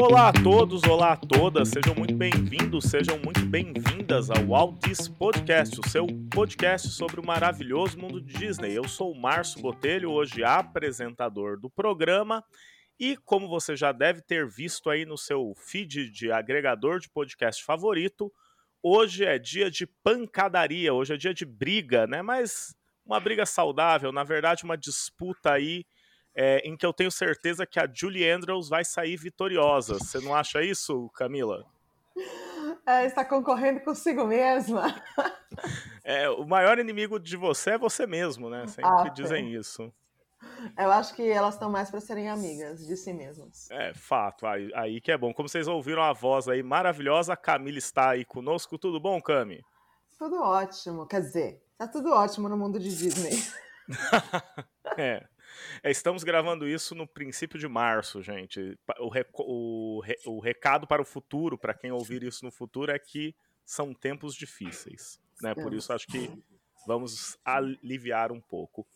[0.00, 5.14] Olá a todos, olá a todas, sejam muito bem-vindos, sejam muito bem-vindas ao Walt Disney
[5.14, 8.72] Podcast, o seu podcast sobre o maravilhoso mundo de Disney.
[8.72, 12.42] Eu sou o Márcio Botelho, hoje apresentador do programa,
[12.98, 17.62] e como você já deve ter visto aí no seu feed de agregador de podcast
[17.62, 18.32] favorito,
[18.82, 22.22] hoje é dia de pancadaria, hoje é dia de briga, né?
[22.22, 22.74] Mas
[23.04, 25.84] uma briga saudável, na verdade, uma disputa aí
[26.34, 29.94] é, em que eu tenho certeza que a Julie Andrews vai sair vitoriosa.
[29.94, 31.64] Você não acha isso, Camila?
[32.86, 34.94] É, está concorrendo consigo mesma.
[36.04, 38.66] É, o maior inimigo de você é você mesmo, né?
[38.66, 39.92] Sempre ah, dizem isso.
[40.76, 43.70] Eu acho que elas estão mais para serem amigas de si mesmas.
[43.70, 44.46] É, fato.
[44.46, 45.32] Aí, aí, que é bom.
[45.32, 48.78] Como vocês ouviram a voz aí maravilhosa, a Camila está aí conosco.
[48.78, 49.62] Tudo bom, Cami?
[50.18, 51.06] Tudo ótimo.
[51.06, 53.38] Quer dizer, tá tudo ótimo no mundo de Disney.
[54.96, 55.26] é.
[55.82, 58.78] É, estamos gravando isso no princípio de março, gente.
[58.98, 62.92] O, rec o, re o recado para o futuro, para quem ouvir isso no futuro,
[62.92, 63.34] é que
[63.64, 65.20] são tempos difíceis.
[65.40, 65.54] Né?
[65.54, 66.30] Por isso acho que
[66.86, 68.86] vamos aliviar um pouco.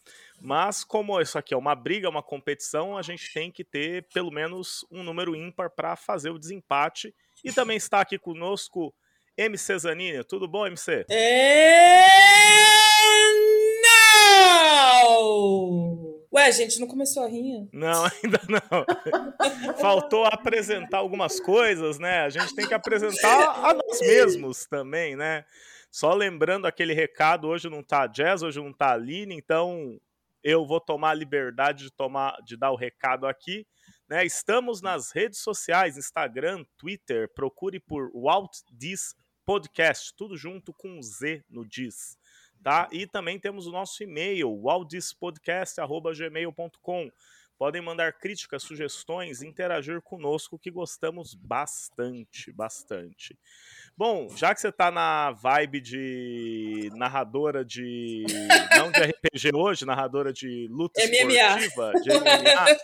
[0.40, 4.30] Mas como isso aqui é uma briga, uma competição, a gente tem que ter pelo
[4.30, 7.14] menos um número ímpar para fazer o desempate.
[7.42, 8.94] E também está aqui conosco
[9.36, 10.24] MC Zanini.
[10.24, 11.04] Tudo bom, MC?
[11.10, 12.04] É...
[15.02, 16.13] Não!
[16.34, 17.68] Ué, gente, não começou a rinha?
[17.72, 19.74] Não, ainda não.
[19.80, 22.22] Faltou apresentar algumas coisas, né?
[22.22, 25.44] A gente tem que apresentar a nós mesmos também, né?
[25.92, 29.96] Só lembrando aquele recado, hoje não tá Jazz, hoje não tá Aline, então
[30.42, 33.64] eu vou tomar a liberdade de tomar de dar o recado aqui.
[34.08, 34.26] Né?
[34.26, 39.14] Estamos nas redes sociais, Instagram, Twitter, procure por Walt Diz
[39.46, 42.18] Podcast, tudo junto com Z no Diz
[42.64, 42.88] tá?
[42.90, 47.10] E também temos o nosso e-mail, waldispodcast.gmail.com.
[47.56, 53.38] Podem mandar críticas, sugestões, interagir conosco, que gostamos bastante, bastante.
[53.96, 58.24] Bom, já que você está na vibe de narradora de.
[58.76, 61.60] não de RPG hoje, narradora de luta MMA.
[61.60, 62.76] esportiva, de MMA,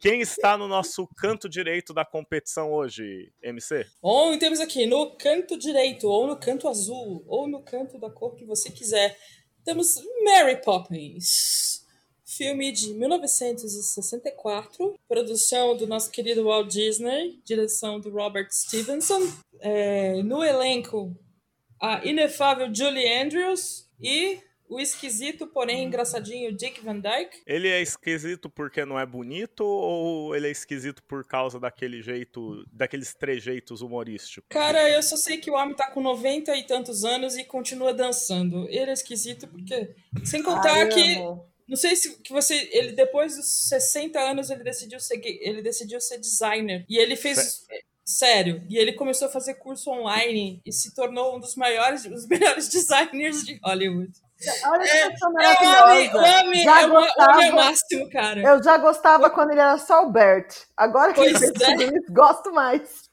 [0.00, 3.86] quem está no nosso canto direito da competição hoje, MC?
[4.00, 8.34] Bom, temos aqui no canto direito, ou no canto azul, ou no canto da cor
[8.34, 9.18] que você quiser.
[9.64, 11.83] Temos Mary Poppins
[12.36, 19.20] filme de 1964, produção do nosso querido Walt Disney, direção do Robert Stevenson.
[19.60, 21.14] É, no elenco,
[21.80, 27.42] a inefável Julie Andrews e o esquisito, porém engraçadinho Dick Van Dyke.
[27.46, 32.64] Ele é esquisito porque não é bonito ou ele é esquisito por causa daquele jeito,
[32.72, 34.48] daqueles trejeitos humorísticos?
[34.48, 37.92] Cara, eu só sei que o homem tá com 90 e tantos anos e continua
[37.92, 38.66] dançando.
[38.68, 39.94] Ele é esquisito porque.
[40.24, 41.18] Sem contar Ai, que.
[41.18, 41.53] Amo.
[41.68, 42.68] Não sei se que você.
[42.72, 46.84] Ele, depois dos 60 anos, ele decidiu ser, ele decidiu ser designer.
[46.88, 47.64] E ele fez.
[48.04, 48.62] Sério.
[48.68, 52.68] E ele começou a fazer curso online e se tornou um dos maiores, os melhores
[52.68, 54.12] designers de Hollywood.
[54.66, 56.26] Olha que é, pessoa maravilhosa.
[56.26, 58.42] É o homem, já é gostava, o máximo, cara.
[58.42, 60.54] Eu já gostava quando ele era só o Bert.
[60.76, 62.12] Agora que pois ele fez é.
[62.12, 63.03] gosto mais.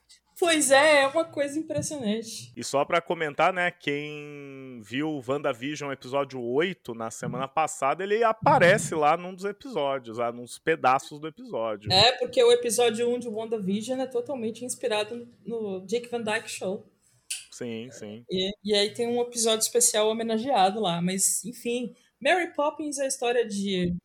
[0.41, 2.52] Pois é, é uma coisa impressionante.
[2.57, 8.96] E só para comentar, né, quem viu WandaVision episódio 8 na semana passada, ele aparece
[8.96, 11.94] lá num dos episódios, lá nos pedaços do episódio.
[11.94, 16.91] É, porque o episódio 1 de WandaVision é totalmente inspirado no Jake Van Dyke Show.
[17.52, 18.25] Sim, sim.
[18.28, 23.08] E, e aí tem um episódio especial homenageado lá, mas enfim, Mary Poppins é a
[23.08, 23.96] história de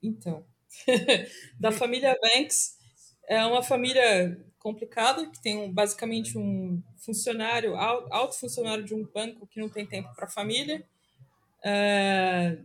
[0.00, 0.46] então,
[1.58, 2.80] da família Banks.
[3.28, 9.46] É uma família complicada, que tem um, basicamente um funcionário, alto funcionário de um banco
[9.46, 10.86] que não tem tempo para a família,
[11.64, 12.58] é,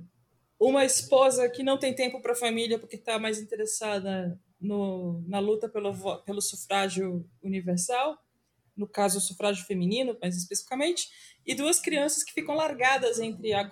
[0.60, 5.40] uma esposa que não tem tempo para a família porque está mais interessada no, na
[5.40, 8.18] luta pelo, pelo sufrágio universal,
[8.76, 11.10] no caso o sufrágio feminino, mais especificamente,
[11.46, 13.68] e duas crianças que ficam largadas entre a,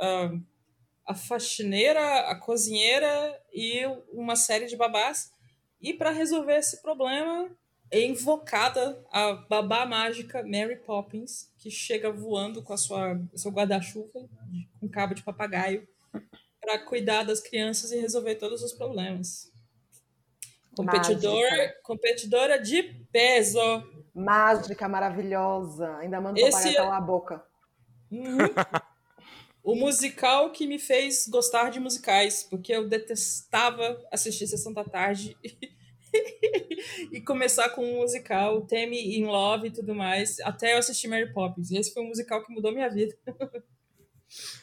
[0.00, 0.32] a,
[1.06, 5.32] a faxineira, a cozinheira e uma série de babás
[5.82, 7.50] e para resolver esse problema
[7.90, 14.26] é invocada a babá mágica Mary Poppins, que chega voando com a sua seu guarda-chuva
[14.80, 15.86] com cabo de papagaio
[16.60, 19.52] para cuidar das crianças e resolver todos os problemas.
[20.74, 21.42] Competidor,
[21.82, 22.82] competidora de
[23.12, 23.60] peso.
[24.14, 25.96] Mágica, maravilhosa.
[25.98, 27.44] Ainda manda o papagaio calar a boca.
[28.10, 28.38] Uhum.
[29.62, 35.36] o musical que me fez gostar de musicais, porque eu detestava assistir Sessão da Tarde
[37.12, 41.32] e começar com um musical, Temi in Love e tudo mais, até eu assistir Mary
[41.32, 41.70] Poppins.
[41.70, 43.16] E esse foi um musical que mudou minha vida.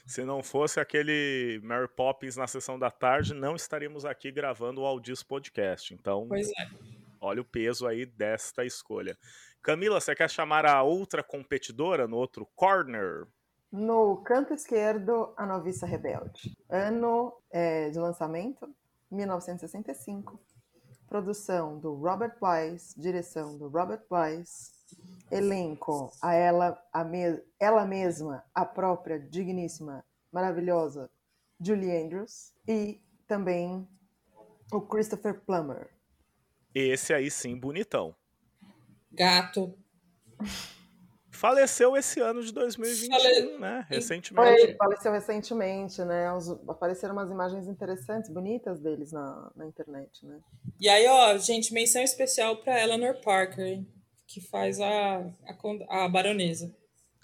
[0.05, 4.85] Se não fosse aquele Mary Poppins na sessão da tarde, não estaríamos aqui gravando o
[4.85, 5.93] Audis Podcast.
[5.93, 6.41] Então, é.
[7.21, 9.17] Olha o peso aí desta escolha.
[9.61, 13.27] Camila, você quer chamar a outra competidora no outro corner?
[13.71, 16.57] No canto esquerdo, A Noviça Rebelde.
[16.67, 18.67] Ano é, de lançamento,
[19.11, 20.39] 1965.
[21.07, 24.71] Produção do Robert Wise, direção do Robert Wise.
[25.31, 31.09] Elenco, a ela, a me, ela mesma, a própria, digníssima, maravilhosa
[31.59, 32.51] Julie Andrews.
[32.67, 33.87] E também
[34.71, 35.89] o Christopher Plummer.
[36.73, 38.15] Esse aí sim, bonitão.
[39.11, 39.77] Gato.
[41.39, 43.57] Faleceu esse ano de 2021, Fale...
[43.59, 43.85] né?
[43.87, 44.61] Recentemente.
[44.61, 46.33] Foi, faleceu recentemente, né?
[46.33, 50.37] Os, apareceram umas imagens interessantes, bonitas deles na, na internet, né?
[50.81, 53.81] E aí, ó, gente, menção especial para Eleanor Parker,
[54.27, 56.75] que faz a, a, a baronesa.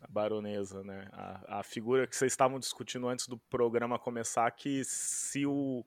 [0.01, 1.09] A baronesa, né?
[1.11, 5.83] A, a figura que vocês estavam discutindo antes do programa começar, que se o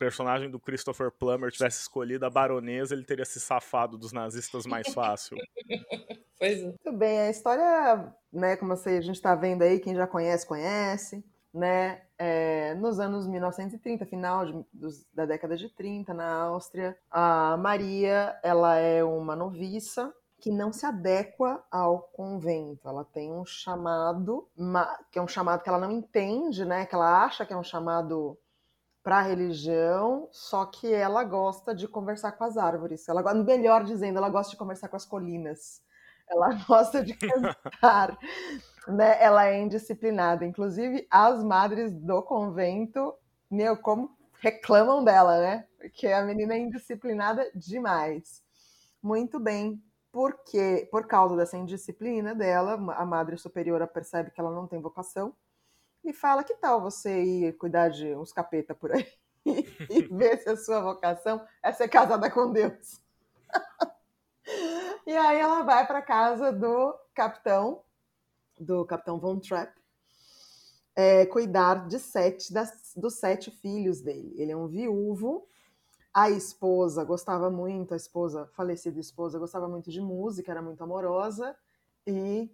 [0.00, 4.88] personagem do Christopher Plummer tivesse escolhido a baronesa, ele teria se safado dos nazistas mais
[4.94, 5.36] fácil.
[6.38, 6.64] pois é.
[6.64, 11.22] Muito bem, a história, né, como a gente está vendo aí, quem já conhece, conhece,
[11.52, 17.58] né, é, nos anos 1930, final de, dos, da década de 30, na Áustria, a
[17.58, 22.88] Maria, ela é uma noviça, que não se adequa ao convento.
[22.88, 24.48] Ela tem um chamado,
[25.12, 26.86] que é um chamado que ela não entende, né?
[26.86, 28.38] Que ela acha que é um chamado
[29.02, 33.08] para a religião, só que ela gosta de conversar com as árvores.
[33.08, 35.82] Ela, melhor dizendo, ela gosta de conversar com as colinas.
[36.28, 38.16] Ela gosta de cantar,
[38.86, 39.22] né?
[39.22, 40.44] Ela é indisciplinada.
[40.44, 43.14] Inclusive, as madres do convento,
[43.50, 45.66] meu, como reclamam dela, né?
[45.78, 48.42] Porque a menina é indisciplinada demais.
[49.02, 49.82] Muito bem,
[50.12, 55.34] porque por causa dessa indisciplina dela, a madre superiora percebe que ela não tem vocação
[56.04, 59.06] e fala que tal você ir cuidar de uns capeta por aí
[59.44, 63.00] e ver se a sua vocação é ser casada com Deus.
[65.06, 67.82] e aí ela vai para casa do capitão,
[68.58, 69.72] do capitão Von Trapp,
[70.94, 74.34] é, cuidar de sete das, dos sete filhos dele.
[74.36, 75.46] Ele é um viúvo.
[76.12, 81.56] A esposa gostava muito, a esposa, falecida esposa, gostava muito de música, era muito amorosa
[82.04, 82.50] e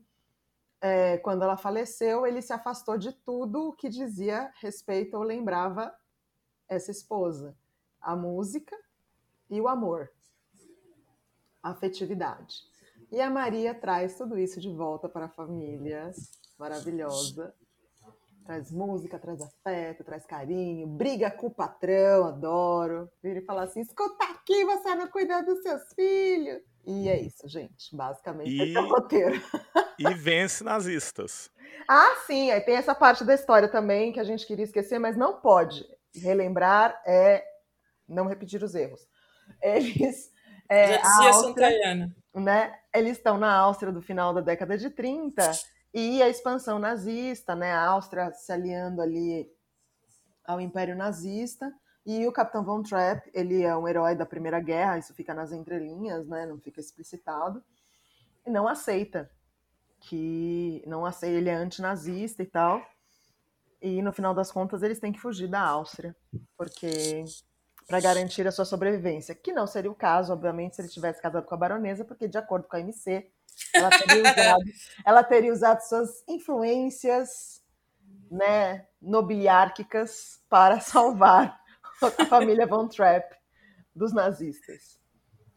[0.87, 5.93] é, quando ela faleceu, ele se afastou de tudo o que dizia respeito ou lembrava
[6.69, 7.57] essa esposa:
[8.01, 8.77] a música
[9.51, 10.11] e o amor,
[11.63, 12.63] a afetividade.
[13.11, 16.13] E a Maria traz tudo isso de volta para a família
[16.59, 17.55] maravilhosa.
[18.45, 23.11] Traz música, traz afeto, traz carinho, briga com o patrão, adoro.
[23.21, 26.63] Vira e fala assim: escuta aqui, você não cuida dos seus filhos.
[26.87, 27.95] E é isso, gente.
[27.95, 28.63] Basicamente, e...
[28.63, 29.43] esse é o roteiro.
[29.99, 31.51] e vence nazistas.
[31.89, 35.17] Ah, sim, aí tem essa parte da história também que a gente queria esquecer, mas
[35.17, 35.87] não pode.
[36.17, 37.45] Relembrar é
[38.09, 39.07] não repetir os erros.
[39.63, 40.33] Eles.
[40.69, 42.79] É, Já dizia Áustria, né?
[42.93, 45.49] Eles estão na Áustria do final da década de 30
[45.95, 47.73] e a expansão nazista, né?
[47.73, 49.49] A Áustria se aliando ali
[50.45, 51.73] ao Império Nazista.
[52.07, 55.51] E o Capitão Von Trapp, ele é um herói da Primeira Guerra, isso fica nas
[55.51, 56.47] entrelinhas, né?
[56.47, 57.61] Não fica explicitado.
[58.47, 59.29] E não aceita
[60.01, 62.81] que não aceita, ele é antinazista e tal.
[63.83, 66.15] E no final das contas eles têm que fugir da Áustria,
[66.57, 67.25] porque
[67.89, 71.45] para garantir a sua sobrevivência, que não seria o caso, obviamente, se ele tivesse casado
[71.45, 73.29] com a baronesa, porque de acordo com a MC,
[73.75, 74.65] ela teria usado,
[75.05, 77.63] ela teria usado suas influências,
[78.31, 81.66] né, nobiliárquicas para salvar
[82.03, 83.35] a família Von Trapp
[83.95, 84.99] dos nazistas.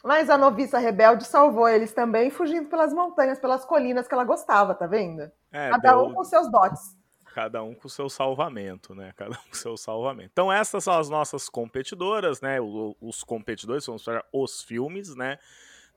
[0.04, 4.74] Mas a noviça rebelde salvou eles também, fugindo pelas montanhas, pelas colinas que ela gostava,
[4.74, 5.30] tá vendo?
[5.52, 6.06] É, Cada deu...
[6.06, 6.98] um com seus dotes.
[7.34, 9.14] Cada um com seu salvamento, né?
[9.16, 10.30] Cada um com seu salvamento.
[10.32, 12.58] Então, essas são as nossas competidoras, né?
[13.02, 15.38] Os competidores, vamos para os filmes, né?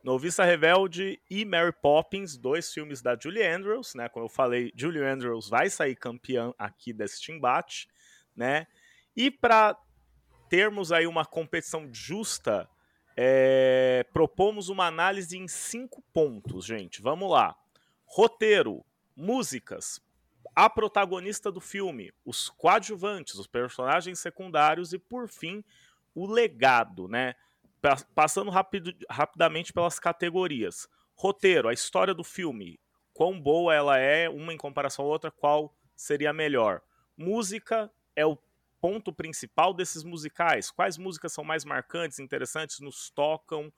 [0.02, 4.08] Noviça Rebelde e Mary Poppins, dois filmes da Julie Andrews, né?
[4.08, 7.88] Como eu falei, Julie Andrews vai sair campeã aqui deste embate,
[8.34, 8.66] né?
[9.16, 9.78] E para
[10.52, 12.68] termos aí uma competição justa,
[13.16, 17.00] é, propomos uma análise em cinco pontos, gente.
[17.00, 17.56] Vamos lá.
[18.04, 18.84] Roteiro,
[19.16, 19.98] músicas,
[20.54, 25.64] a protagonista do filme, os coadjuvantes, os personagens secundários e, por fim,
[26.14, 27.34] o legado, né?
[28.14, 30.86] Passando rapido, rapidamente pelas categorias.
[31.14, 32.78] Roteiro, a história do filme,
[33.14, 36.82] quão boa ela é, uma em comparação à outra, qual seria melhor.
[37.16, 38.36] Música é o
[38.82, 40.68] ponto principal desses musicais?
[40.68, 43.72] Quais músicas são mais marcantes, interessantes, nos tocam?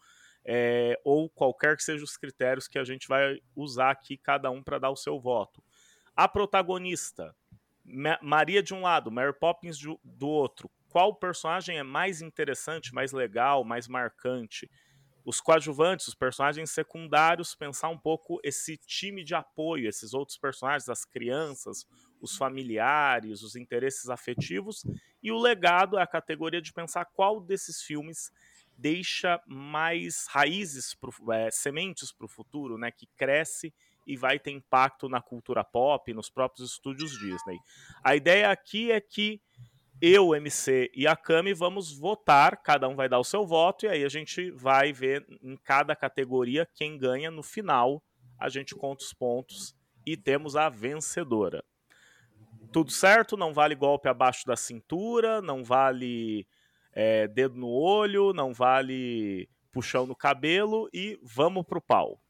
[0.47, 4.63] É, ou qualquer que sejam os critérios que a gente vai usar aqui, cada um
[4.63, 5.63] para dar o seu voto.
[6.17, 7.35] A protagonista,
[7.85, 10.71] Ma Maria de um lado, Mary Poppins do outro.
[10.89, 14.71] Qual personagem é mais interessante, mais legal, mais marcante?
[15.25, 20.89] os coadjuvantes, os personagens secundários, pensar um pouco esse time de apoio, esses outros personagens,
[20.89, 21.87] as crianças,
[22.25, 24.85] os familiares, os interesses afetivos,
[25.23, 28.33] e o legado é a categoria de pensar qual desses filmes
[28.77, 33.73] deixa mais raízes, pro, é, sementes para o futuro, né, que cresce
[34.07, 37.59] e vai ter impacto na cultura pop, nos próprios estúdios Disney.
[38.03, 39.41] A ideia aqui é que
[40.01, 43.89] eu, MC e a Cami vamos votar, cada um vai dar o seu voto, e
[43.89, 48.03] aí a gente vai ver em cada categoria quem ganha no final.
[48.39, 51.65] A gente conta os pontos e temos a vencedora.
[52.73, 53.37] Tudo certo?
[53.37, 56.47] Não vale golpe abaixo da cintura, não vale
[56.93, 62.21] é, dedo no olho, não vale puxão no cabelo e vamos pro pau.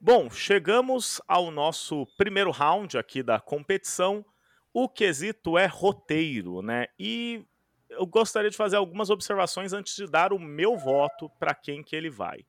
[0.00, 4.24] Bom, chegamos ao nosso primeiro round aqui da competição.
[4.72, 6.86] O quesito é roteiro, né?
[6.96, 7.44] E
[7.90, 11.96] eu gostaria de fazer algumas observações antes de dar o meu voto para quem que
[11.96, 12.46] ele vai.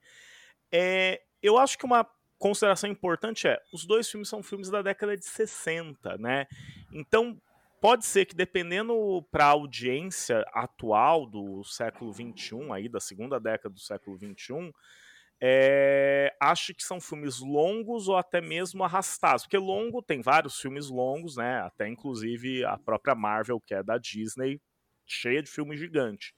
[0.72, 2.08] É, eu acho que uma
[2.40, 6.48] consideração importante é, os dois filmes são filmes da década de 60, né?
[6.92, 7.40] Então,
[7.82, 13.74] pode ser que dependendo para a audiência atual do século 21, aí da segunda década
[13.74, 14.72] do século 21,
[15.42, 20.90] é, acho que são filmes longos ou até mesmo arrastados, porque longo tem vários filmes
[20.90, 21.62] longos, né?
[21.62, 24.60] Até inclusive a própria Marvel, que é da Disney,
[25.06, 26.34] cheia de filme gigante.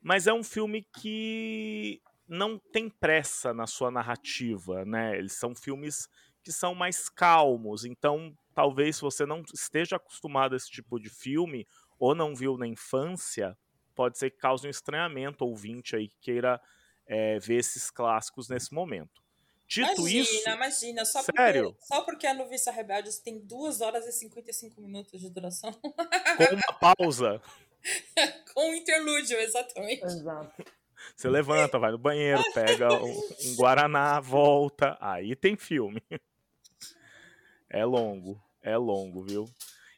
[0.00, 2.00] Mas é um filme que
[2.32, 5.18] não tem pressa na sua narrativa, né?
[5.18, 6.08] Eles são filmes
[6.42, 11.10] que são mais calmos, então talvez se você não esteja acostumado a esse tipo de
[11.10, 13.56] filme ou não viu na infância,
[13.94, 16.60] pode ser que cause um estranhamento ouvinte aí que queira
[17.06, 19.22] é, ver esses clássicos nesse momento.
[19.68, 20.48] Dito imagina, isso.
[20.48, 21.72] Imagina, só sério?
[21.72, 25.72] Porque, só porque a Noviça Rebeldes tem 2 horas e 55 minutos de duração.
[25.72, 27.40] Com uma pausa.
[28.54, 30.04] Com um interlúdio, exatamente.
[30.04, 30.81] Exato.
[31.16, 33.10] Você levanta, vai no banheiro, pega um,
[33.46, 34.96] um Guaraná, volta.
[35.00, 36.02] Aí tem filme.
[37.68, 39.46] É longo, é longo, viu?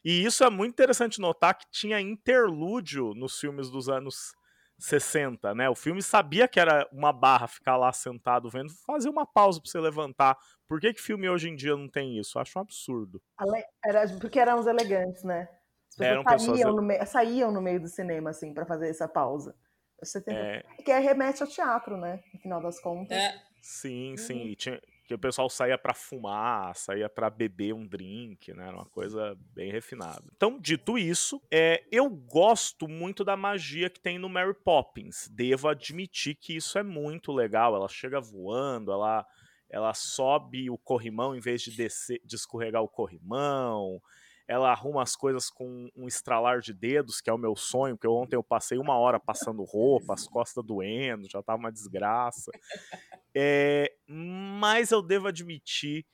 [0.03, 4.33] E isso é muito interessante notar que tinha interlúdio nos filmes dos anos
[4.77, 5.69] 60, né?
[5.69, 9.69] O filme sabia que era uma barra ficar lá sentado vendo, fazer uma pausa para
[9.69, 10.37] você levantar.
[10.67, 12.37] Por que que filme hoje em dia não tem isso?
[12.37, 13.21] Eu acho um absurdo.
[13.83, 15.49] Era, porque eram os elegantes, né?
[15.89, 16.75] As pessoas, saíam, pessoas...
[16.75, 19.55] No meio, saíam no meio do cinema, assim, para fazer essa pausa.
[20.05, 20.35] Você tem...
[20.35, 20.63] É...
[20.83, 22.23] Que remete ao teatro, né?
[22.33, 23.17] No final das contas.
[23.17, 23.41] É.
[23.61, 24.41] Sim, sim.
[24.41, 24.47] Uhum.
[24.47, 28.67] E tinha, que o pessoal saía para fumar, saía para beber um drink, né?
[28.67, 30.23] Era uma coisa bem refinada.
[30.35, 35.27] Então, dito isso, é, eu gosto muito da magia que tem no Mary Poppins.
[35.29, 37.75] Devo admitir que isso é muito legal.
[37.75, 39.25] Ela chega voando, ela
[39.67, 43.99] ela sobe o corrimão em vez de descer, de escorregar o corrimão
[44.47, 48.07] ela arruma as coisas com um estralar de dedos, que é o meu sonho, porque
[48.07, 52.51] ontem eu passei uma hora passando roupa, as costas doendo, já tava uma desgraça.
[53.33, 56.05] É, mas eu devo admitir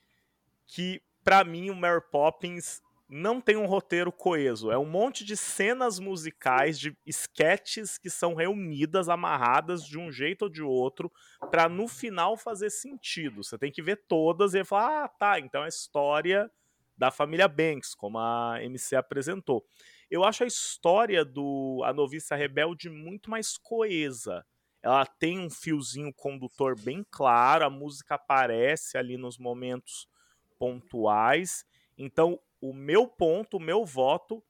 [0.65, 4.71] que, para mim, o Mary Poppins não tem um roteiro coeso.
[4.71, 10.43] É um monte de cenas musicais, de sketches que são reunidas, amarradas de um jeito
[10.43, 11.11] ou de outro,
[11.51, 13.43] para no final fazer sentido.
[13.43, 16.49] Você tem que ver todas e falar: ah, tá, então a história
[17.01, 19.65] da família Banks, como a MC apresentou.
[20.09, 24.45] Eu acho a história do A Noviça Rebelde muito mais coesa.
[24.83, 30.07] Ela tem um fiozinho condutor bem claro, a música aparece ali nos momentos
[30.59, 31.65] pontuais.
[31.97, 34.43] Então, o meu ponto, o meu voto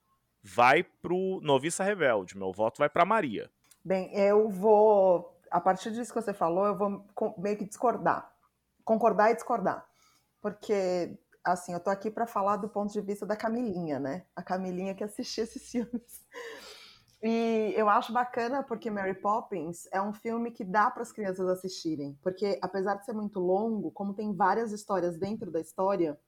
[0.43, 2.37] vai pro Noviça Rebelde.
[2.37, 3.49] Meu voto vai para Maria.
[3.81, 7.05] Bem, eu vou, a partir disso que você falou, eu vou
[7.37, 8.29] meio que discordar.
[8.83, 9.87] Concordar e discordar.
[10.41, 14.25] Porque assim, eu tô aqui para falar do ponto de vista da Camilinha, né?
[14.35, 16.23] A Camilinha que assistia esses filmes.
[17.23, 21.47] E eu acho bacana porque Mary Poppins é um filme que dá para as crianças
[21.47, 26.19] assistirem, porque apesar de ser muito longo, como tem várias histórias dentro da história,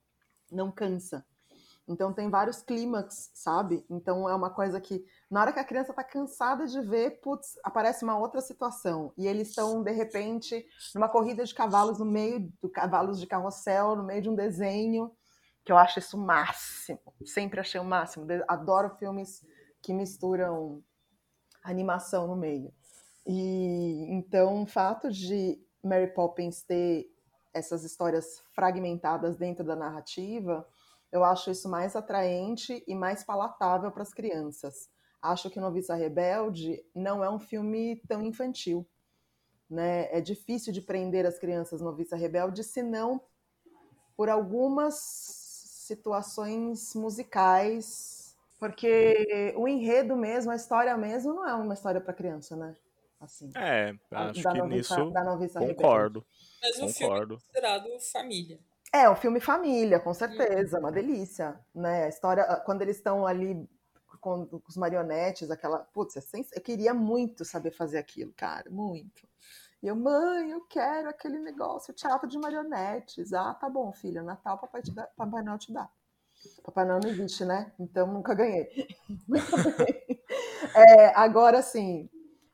[0.52, 1.26] não cansa.
[1.88, 3.86] Então tem vários clímax, sabe?
[3.90, 7.60] Então é uma coisa que na hora que a criança tá cansada de ver, putz,
[7.64, 12.52] aparece uma outra situação e eles estão de repente numa corrida de cavalos no meio
[12.62, 15.12] do cavalos de carrossel, no meio de um desenho,
[15.66, 17.00] que eu acho isso o máximo.
[17.26, 18.26] Sempre achei o máximo.
[18.48, 19.46] Adoro filmes
[19.82, 20.82] que misturam
[21.64, 22.74] animação no meio.
[23.26, 27.10] E então o fato de Mary Poppins ter
[27.54, 30.68] essas histórias fragmentadas dentro da narrativa,
[31.14, 34.90] eu acho isso mais atraente e mais palatável para as crianças.
[35.22, 38.86] Acho que Noviça Rebelde não é um filme tão infantil.
[39.70, 40.10] Né?
[40.12, 43.22] É difícil de prender as crianças Noviça Rebelde, se não
[44.18, 52.02] por algumas situações musicais, porque o enredo mesmo, a história mesmo, não é uma história
[52.02, 52.76] para criança, né?
[53.22, 53.52] Assim.
[53.56, 56.26] É, acho da que noviça, nisso concordo.
[56.62, 57.36] Mas o filme é Concordo.
[57.36, 58.60] considerado família.
[58.94, 62.06] É, o filme família, com certeza, uma delícia, né?
[62.06, 63.68] A história, quando eles estão ali
[64.22, 66.50] com os marionetes, aquela, putz, é sens...
[66.54, 69.28] eu queria muito saber fazer aquilo, cara, muito.
[69.82, 73.34] E eu, mãe, eu quero aquele negócio, teatro de marionetes.
[73.34, 75.90] Ah, tá bom, filha, Natal papai, te dá, papai Noel te dá.
[76.64, 77.74] Papai Noel não existe, né?
[77.80, 78.70] Então nunca ganhei.
[80.76, 82.10] É, agora sim,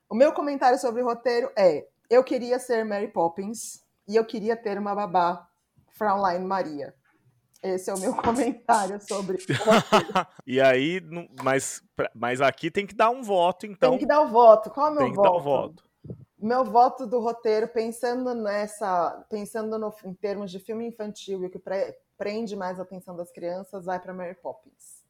[0.10, 4.58] o meu comentário sobre o roteiro é: eu queria ser Mary Poppins e eu queria
[4.58, 5.49] ter uma babá,
[6.00, 6.96] Fraulein Maria.
[7.62, 9.40] Esse é o meu comentário sobre o
[10.48, 11.02] e aí,
[11.44, 11.84] mas,
[12.16, 13.92] mas aqui tem que dar um voto, então.
[13.92, 14.70] Tem que dar o voto.
[14.72, 15.30] Qual é o meu tem que voto?
[15.30, 15.84] dar o voto.
[16.42, 21.50] Meu voto do roteiro, pensando nessa, pensando no, em termos de filme infantil e o
[21.50, 25.04] que pre- prende mais a atenção das crianças, vai para Mary Poppins.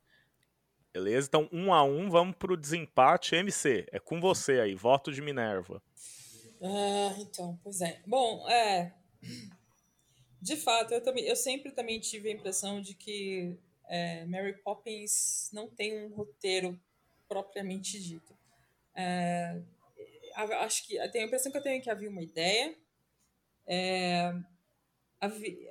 [0.92, 1.28] Beleza?
[1.28, 3.36] Então, um a um, vamos pro desempate.
[3.36, 4.74] MC, é com você aí.
[4.74, 5.84] Voto de Minerva.
[6.64, 8.02] Ah, então, pois é.
[8.08, 8.92] Bom, é.
[10.42, 15.50] De fato, eu, também, eu sempre também tive a impressão de que é, Mary Poppins
[15.52, 16.80] não tem um roteiro
[17.28, 18.38] propriamente dito.
[18.96, 19.62] É,
[20.36, 22.76] acho que tenho a impressão que eu tenho que havia uma ideia.
[23.68, 24.34] É,
[25.20, 25.68] havi-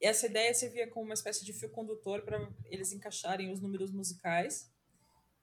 [0.00, 4.70] essa ideia servia como uma espécie de fio condutor para eles encaixarem os números musicais.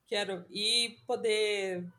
[0.07, 1.89] Que era, e poder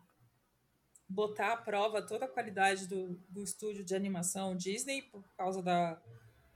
[1.09, 6.01] botar à prova toda a qualidade do, do estúdio de animação Disney por causa da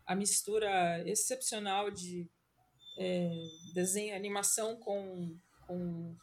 [0.07, 2.29] a mistura excepcional de
[2.99, 3.31] é,
[3.75, 5.37] desenho animação com,
[5.67, 6.17] com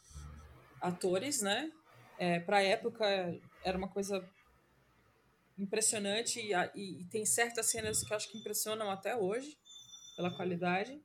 [0.80, 1.70] atores, né?
[2.18, 3.04] É, Para a época
[3.62, 4.26] era uma coisa
[5.58, 9.56] impressionante e, e- e tem certas cenas que acho que impressionam até hoje
[10.16, 11.00] pela qualidade.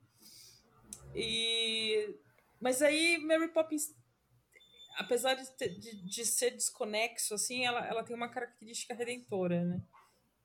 [1.14, 2.16] E
[2.60, 3.94] mas aí Mary Poppins
[4.96, 9.80] apesar de, ter- de, de ser desconexo, assim, ela, ela tem uma característica redentora, né?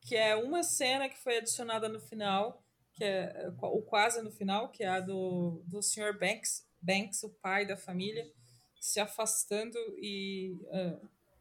[0.06, 2.63] Que é uma cena que foi adicionada no final,
[2.94, 6.18] que é o quase no final, que é a do, do Sr.
[6.18, 8.32] Banks, Banks, o pai da família,
[8.80, 11.00] se afastando e ah,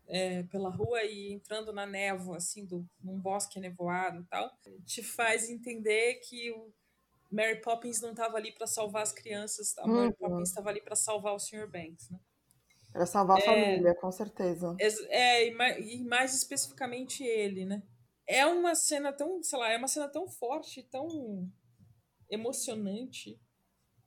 [0.08, 4.50] é, pela rua e entrando na névoa, assim, do, num bosque nevoado e tal,
[4.86, 6.72] te faz entender que o
[7.30, 10.14] Mary Poppins não estava ali para salvar as crianças, a Mary Uhum.
[10.18, 11.68] Poppins estava ali para salvar o Sr.
[11.70, 12.20] Banks, né?
[12.94, 13.44] Para salvar a É.
[13.44, 14.80] família, com certeza.
[15.08, 17.82] É, mais, e mais especificamente ele, né?
[18.26, 21.50] É uma cena tão, sei lá, é uma cena tão forte, tão
[22.30, 23.38] emocionante,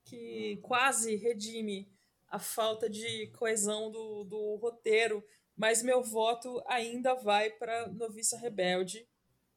[0.03, 1.91] que quase redime
[2.27, 5.23] a falta de coesão do, do roteiro,
[5.55, 9.07] mas meu voto ainda vai para Noviça Rebelde,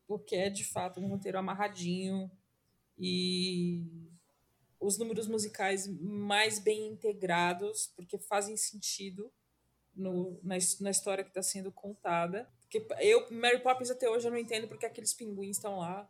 [0.06, 2.30] porque é de fato um roteiro amarradinho
[2.98, 3.82] e
[4.80, 9.32] os números musicais mais bem integrados, porque fazem sentido
[9.94, 12.50] no, na, na história que está sendo contada.
[12.70, 16.08] Porque eu, Mary Poppins, até hoje eu não entendo porque aqueles pinguins estão lá.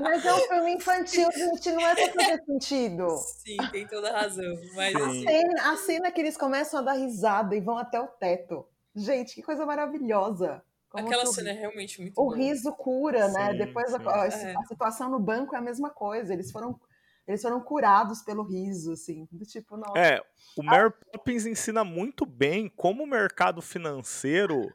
[0.00, 3.08] Mas é um filme infantil, gente, não é pra fazer sentido.
[3.18, 4.54] Sim, tem toda a razão.
[4.74, 5.02] Mas Sim.
[5.02, 8.66] assim, Cena- a cena que eles começam a dar risada e vão até o teto.
[8.94, 10.62] Gente, que coisa maravilhosa.
[10.88, 12.36] Como aquela que cena é realmente muito O boa.
[12.36, 13.52] riso cura, né?
[13.52, 14.54] Sim, Depois a, a- É.
[14.56, 16.32] a situação no banco é a mesma coisa.
[16.32, 16.80] Eles foram,
[17.26, 19.28] eles foram curados pelo riso, assim.
[19.30, 19.98] Do tipo, nossa.
[19.98, 20.22] É,
[20.56, 24.72] o Mary Poppins ensina muito bem como o mercado financeiro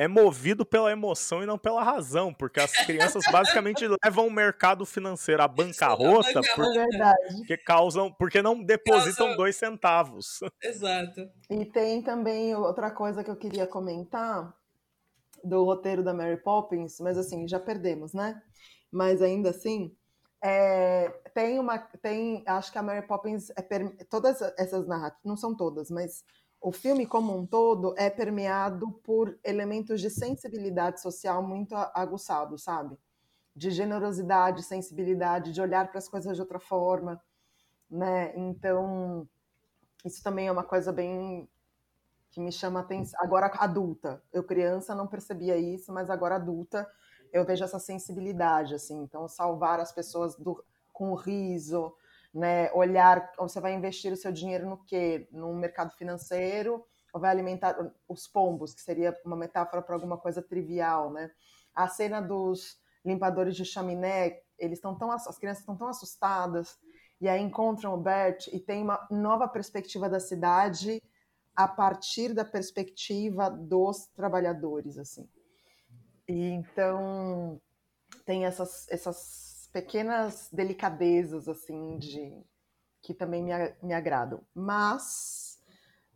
[0.00, 4.86] é movido pela emoção e não pela razão, porque as crianças basicamente levam o mercado
[4.86, 6.54] financeiro à bancarrota bancarrota.
[6.54, 7.36] por- É verdade.
[7.38, 10.38] porque causam, porque não depositam Causa- dois centavos.
[10.62, 11.28] Exato.
[11.50, 14.54] E tem também outra coisa que eu queria comentar
[15.44, 18.40] do roteiro da Mary Poppins, mas assim, já perdemos, né?
[18.92, 19.94] Mas ainda assim,
[20.42, 21.78] é, tem uma.
[21.78, 26.24] Tem, acho que a Mary Poppins é per- todas essas narrativas, não são todas, mas
[26.60, 32.96] o filme como um todo é permeado por elementos de sensibilidade social muito aguçados, sabe?
[33.56, 37.22] De generosidade, sensibilidade, de olhar para as coisas de outra forma,
[37.90, 38.32] né?
[38.36, 39.28] Então,
[40.04, 41.48] isso também é uma coisa bem
[42.30, 43.18] que me chama atenção.
[43.22, 46.88] Agora adulta, eu criança não percebia isso, mas agora adulta
[47.32, 49.02] eu vejo essa sensibilidade, assim.
[49.02, 51.94] Então, salvar as pessoas do, com riso,
[52.32, 52.70] né?
[52.72, 55.28] Olhar, você vai investir o seu dinheiro no quê?
[55.32, 60.42] No mercado financeiro ou vai alimentar os pombos, que seria uma metáfora para alguma coisa
[60.42, 61.30] trivial, né?
[61.74, 66.78] A cena dos limpadores de chaminé, eles estão tão as crianças estão tão assustadas
[67.20, 71.02] e aí encontram o Bert e tem uma nova perspectiva da cidade
[71.54, 75.28] a partir da perspectiva dos trabalhadores, assim.
[76.28, 77.60] E então
[78.26, 82.44] tem essas, essas pequenas delicadezas, assim, de
[83.00, 84.42] que também me, me agradam.
[84.54, 85.58] Mas,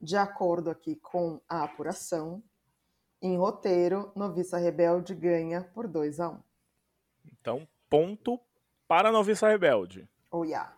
[0.01, 2.43] de acordo aqui com a apuração,
[3.25, 6.43] Em roteiro, Noviça Rebelde ganha por 2 a 1 um.
[7.25, 8.39] Então, ponto
[8.89, 10.09] para Noviça Rebelde.
[10.29, 10.77] Oh, yeah.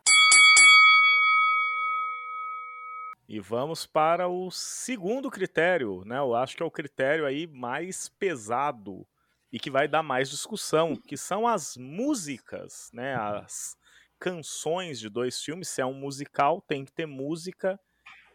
[3.26, 6.18] E vamos para o segundo critério, né?
[6.18, 9.06] Eu acho que é o critério aí mais pesado
[9.54, 13.14] e que vai dar mais discussão, que são as músicas, né?
[13.14, 13.76] As
[14.18, 15.68] canções de dois filmes.
[15.68, 17.78] Se é um musical, tem que ter música.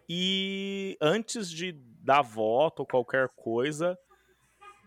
[0.08, 4.00] E antes de dar voto ou qualquer coisa,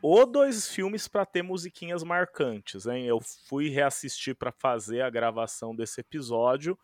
[0.01, 3.05] ou dois filmes para ter musiquinhas marcantes, hein?
[3.05, 6.79] Eu fui reassistir para fazer a gravação desse episódio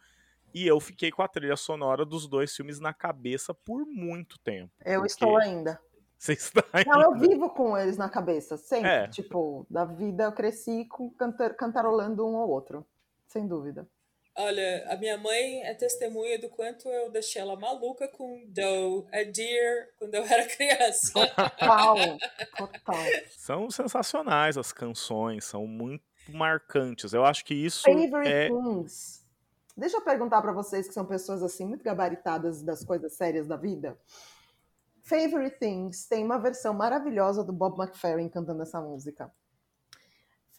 [0.52, 4.70] e eu fiquei com a trilha sonora dos dois filmes na cabeça por muito tempo.
[4.84, 5.06] Eu porque...
[5.06, 5.80] estou ainda.
[6.18, 6.90] Você está ainda?
[6.90, 8.88] Não, eu vivo com eles na cabeça, sempre.
[8.90, 9.08] É.
[9.08, 12.84] Tipo, da vida eu cresci com cantar, cantarolando um ou outro,
[13.28, 13.88] sem dúvida.
[14.34, 19.24] Olha, a minha mãe é testemunha do quanto eu deixei ela maluca com Doe, a
[19.24, 21.12] Deer, quando eu era criança.
[21.12, 21.96] Total,
[22.56, 23.04] total.
[23.30, 27.12] São sensacionais as canções, são muito marcantes.
[27.12, 28.48] Eu acho que isso Favorite é...
[28.48, 29.26] Things.
[29.76, 33.56] Deixa eu perguntar para vocês que são pessoas assim muito gabaritadas das coisas sérias da
[33.56, 33.96] vida.
[35.08, 39.32] Favorite Things tem uma versão maravilhosa do Bob McFerrin cantando essa música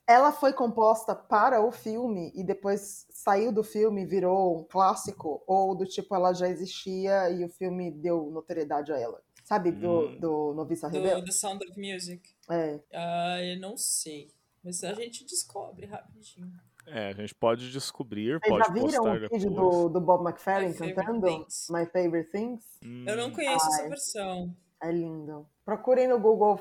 [0.09, 5.75] ela foi composta para o filme e depois saiu do filme, virou um clássico, ou
[5.75, 9.21] do tipo ela já existia e o filme deu notoriedade a ela?
[9.43, 10.19] Sabe, do, hum.
[10.19, 11.21] do Noviça Rebelde?
[11.21, 12.27] Do The Sound of Music.
[12.49, 12.79] É.
[12.91, 14.31] Ah, eu não sei.
[14.63, 16.59] Mas a gente descobre rapidinho.
[16.91, 20.73] É, a gente pode descobrir, Vocês pode já viram o vídeo do, do, Bob McFerrin
[20.73, 21.67] cantando things.
[21.69, 22.65] My Favorite Things?
[22.83, 23.05] Hum.
[23.07, 24.55] Eu não conheço Ai, essa versão.
[24.81, 25.47] É lindo.
[25.63, 26.59] Procurem no Google.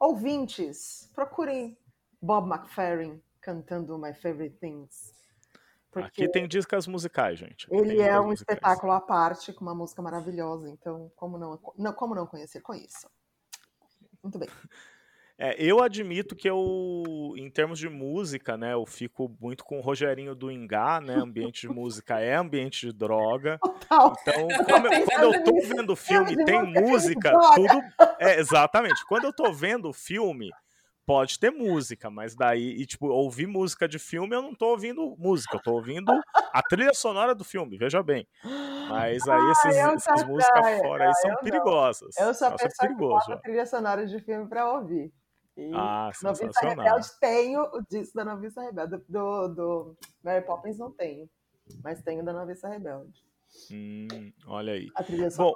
[0.00, 1.76] Ouvintes, procurem
[2.20, 5.14] Bob McFerrin cantando My Favorite Things.
[5.94, 7.66] Aqui tem discas musicais, gente.
[7.70, 8.56] Ele é um musicais.
[8.56, 10.68] espetáculo à parte, com uma música maravilhosa.
[10.70, 12.60] Então, como não, não, como não conhecer?
[12.60, 13.10] Conheço.
[14.22, 14.48] Muito bem.
[15.40, 19.80] É, eu admito que eu, em termos de música, né, eu fico muito com o
[19.80, 21.14] Rogerinho do Ingá, né?
[21.14, 23.56] Ambiente de música é ambiente de droga.
[23.62, 24.12] Total.
[24.20, 27.80] Então, eu, quando eu tô vendo filme, tem música, tudo.
[28.18, 29.04] É, exatamente.
[29.06, 30.50] Quando eu tô vendo o filme,
[31.06, 35.14] pode ter música, mas daí, e, tipo, ouvir música de filme, eu não tô ouvindo
[35.16, 36.12] música, eu tô ouvindo
[36.52, 38.26] a trilha sonora do filme, veja bem.
[38.90, 42.16] Mas aí esses, ah, essas músicas fora aí são perigosas.
[42.18, 45.12] Eu sou a pessoa perigoso, que bota trilha sonora de filme para ouvir.
[45.58, 49.02] E ah, Noviça Rebelde tenho o disco da Noviça Rebelde.
[49.08, 51.28] Do, do Mary Poppins não tenho,
[51.82, 53.26] mas tenho da Noviça Rebelde.
[53.68, 54.88] Hum, olha aí.
[54.94, 55.28] A trilha.
[55.36, 55.52] Bom,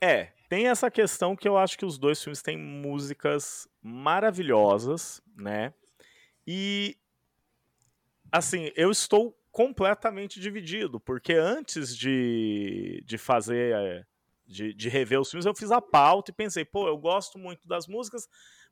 [0.00, 5.74] é, tem essa questão que eu acho que os dois filmes têm músicas maravilhosas, né?
[6.46, 6.96] E
[8.30, 14.06] assim, eu estou completamente dividido, porque antes de, de fazer, é,
[14.46, 17.66] de, de rever os filmes, eu fiz a pauta e pensei, pô, eu gosto muito
[17.66, 18.28] das músicas,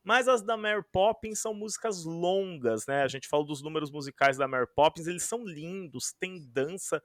[0.06, 3.02] mas as da Mary Poppins são músicas longas, né?
[3.02, 7.02] A gente falou dos números musicais da Mary Poppins, eles são lindos, tem dança,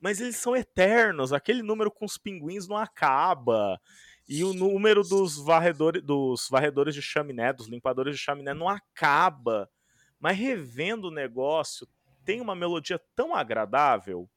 [0.00, 1.32] mas eles são eternos.
[1.32, 3.80] Aquele número com os pinguins não acaba.
[4.28, 9.70] E o número dos varredores, dos varredores de chaminé, dos limpadores de chaminé, não acaba.
[10.18, 11.86] Mas revendo o negócio,
[12.24, 14.28] tem uma melodia tão agradável.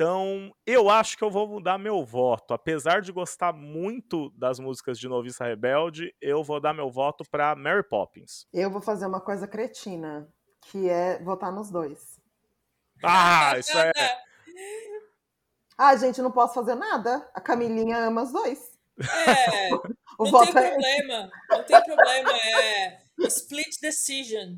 [0.00, 2.54] Então, eu acho que eu vou mudar meu voto.
[2.54, 7.54] Apesar de gostar muito das músicas de Noviça Rebelde, eu vou dar meu voto para
[7.54, 8.46] Mary Poppins.
[8.50, 10.26] Eu vou fazer uma coisa cretina,
[10.62, 12.18] que é votar nos dois.
[13.04, 13.92] Ah, isso é.
[15.76, 17.26] Ah, gente, não posso fazer nada.
[17.34, 18.78] A Camilinha ama os dois.
[18.98, 19.70] É,
[20.18, 21.30] não tem é problema.
[21.50, 22.30] Não tem problema.
[22.32, 24.56] É split decision.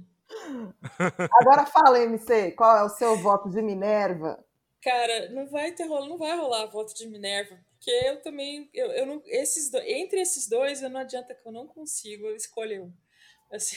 [1.40, 4.38] Agora fala, MC, qual é o seu voto de Minerva?
[4.82, 9.06] Cara, não vai ter não vai rolar voto de Minerva, porque eu também, eu, eu
[9.06, 12.92] não, esses do, entre esses dois, eu não adianta que eu não consigo escolher um.
[13.52, 13.76] Assim,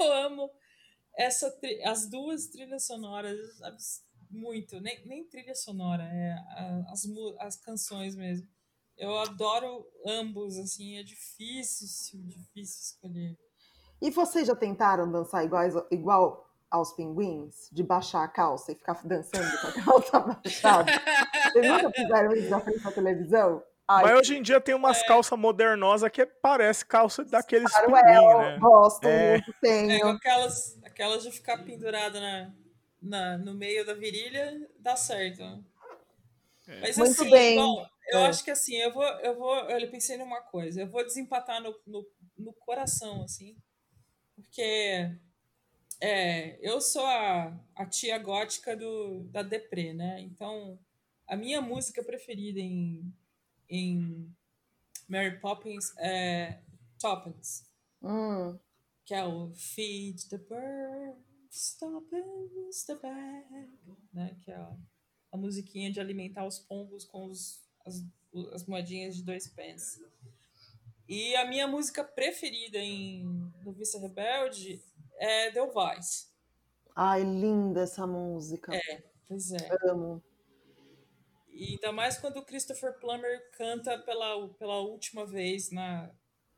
[0.00, 0.50] eu amo
[1.14, 3.38] essa as duas trilhas sonoras
[4.30, 6.36] muito, nem, nem trilha sonora, é
[6.88, 7.04] as,
[7.40, 8.48] as canções mesmo.
[8.96, 13.38] Eu adoro ambos, assim, é difícil, difícil escolher.
[14.00, 15.44] E vocês já tentaram dançar
[15.90, 17.68] igual aos pinguins?
[17.72, 20.92] De baixar a calça e ficar dançando com a calça baixada?
[21.52, 23.62] Vocês nunca fizeram isso na frente da televisão?
[23.88, 25.06] Ai, Mas hoje em dia tem umas é.
[25.06, 28.58] calças modernosas que parece calça daqueles claro, pinguim, é, né?
[28.58, 29.32] Gosto é.
[29.32, 29.92] muito, tenho.
[29.92, 32.52] É, aquelas, aquelas de ficar pendurada na,
[33.00, 35.42] na, no meio da virilha, dá certo.
[36.66, 36.80] É.
[36.80, 37.56] Mas Muito assim, bem.
[37.56, 38.26] bom, eu é.
[38.26, 41.72] acho que assim, eu vou, eu vou, eu pensei numa coisa, eu vou desempatar no,
[41.86, 42.04] no,
[42.36, 43.56] no coração, assim,
[44.34, 45.10] porque
[46.00, 50.20] é, eu sou a, a tia gótica do, da Deprê, né?
[50.20, 50.78] Então,
[51.26, 53.12] a minha música preferida em,
[53.68, 54.30] em
[55.08, 56.60] Mary Poppins é
[56.98, 57.64] Toppins.
[58.02, 58.58] Hum.
[59.04, 61.18] Que é o Feed the Bird,
[61.50, 63.70] Stop the Bag,
[64.12, 64.36] né?
[64.42, 64.76] Que é a,
[65.32, 68.04] a musiquinha de alimentar os pombos com os, as,
[68.52, 70.04] as moedinhas de dois pence.
[71.08, 73.24] E a minha música preferida em
[73.64, 74.82] Noviça Rebelde
[75.18, 76.26] é Delvice.
[76.94, 78.74] Ai, linda essa música.
[78.74, 79.76] É, pois é.
[79.90, 80.22] Amo.
[81.48, 86.10] E ainda mais quando o Christopher Plummer canta pela, pela última vez na,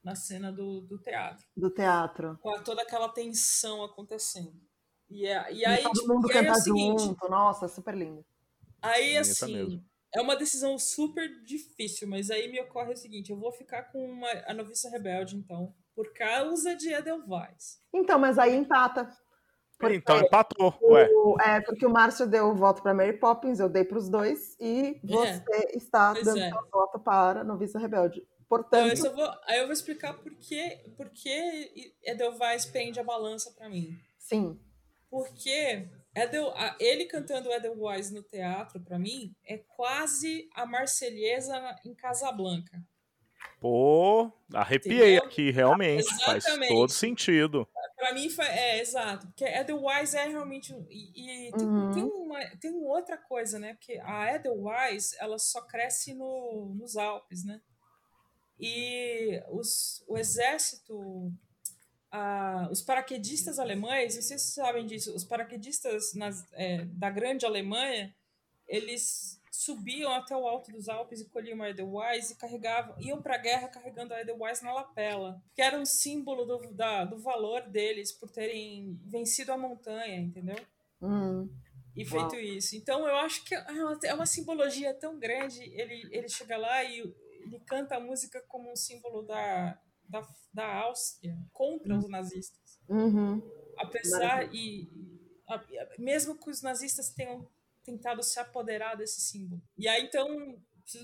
[0.03, 1.47] na cena do, do teatro.
[1.57, 2.39] Do teatro.
[2.43, 4.61] Com toda aquela tensão acontecendo.
[5.09, 7.29] E, é, e aí, todo tipo, mundo e aí é canta o seguinte, junto.
[7.29, 8.25] Nossa, super lindo.
[8.83, 9.83] Aí, assim,
[10.15, 14.05] é uma decisão super difícil, mas aí me ocorre o seguinte: eu vou ficar com
[14.05, 17.81] uma, a noviça rebelde, então, por causa de Edelweiss.
[17.93, 19.11] Então, mas aí empata.
[19.77, 21.09] Porque Então empatou, ué.
[21.11, 24.09] o- é, porque o Márcio deu o voto para Mary Poppins, eu dei para os
[24.09, 25.43] dois, e você
[25.77, 26.51] está pois dando é.
[26.51, 28.21] seu voto para Noviça Rebelde.
[28.21, 33.01] Então, Portanto, eu só vou, aí eu vou explicar por que, por que Edelweiss pende
[33.01, 33.91] a balança pra mim.
[34.19, 34.57] sim.
[35.11, 41.93] Porque Edel, a- ele cantando Edelweiss no teatro, pra mim, é quase a Marselhesa em
[41.95, 42.79] Casablanca.
[43.61, 45.25] Pô, arrepiei Entendeu?
[45.25, 46.05] aqui, realmente.
[46.25, 46.73] Faz Exatamente.
[46.73, 47.69] todo sentido.
[47.97, 49.27] Pra mim, foi, é, exato.
[49.27, 50.73] Porque Edelweiss é realmente...
[50.89, 51.91] E, e tem, Uhum.
[51.93, 53.75] tem, uma, tem uma outra coisa, né?
[53.75, 57.61] Porque a Edelweiss, ela só cresce no, nos Alpes, né?
[58.61, 61.33] E os, o exército...
[62.13, 67.11] ah, os paraquedistas alemães, não sei se vocês sabem disso, os paraquedistas nas, é, da
[67.11, 68.15] grande Alemanha,
[68.69, 73.35] eles subiam até o alto dos Alpes e colhiam a Edelweiss e carregavam, iam para
[73.35, 77.63] a guerra carregando a Edelweiss na lapela, que era um símbolo do, da, do valor
[77.63, 80.65] deles por terem vencido a montanha, entendeu?
[81.03, 81.51] Hum.
[81.97, 82.77] E feito isso.
[82.77, 85.61] Então eu acho que é uma, é uma simbologia tão grande.
[85.65, 87.01] Ele, ele chega lá e
[87.41, 89.77] ele canta a música como um símbolo da,
[90.09, 92.79] da, da Áustria contra os nazistas.
[92.89, 93.43] Uhum.
[93.77, 94.89] Apesar e
[95.49, 95.65] a-
[95.99, 97.45] mesmo que os nazistas tenham
[97.91, 99.63] tentado se apoderar desse símbolo.
[99.77, 100.29] E aí então,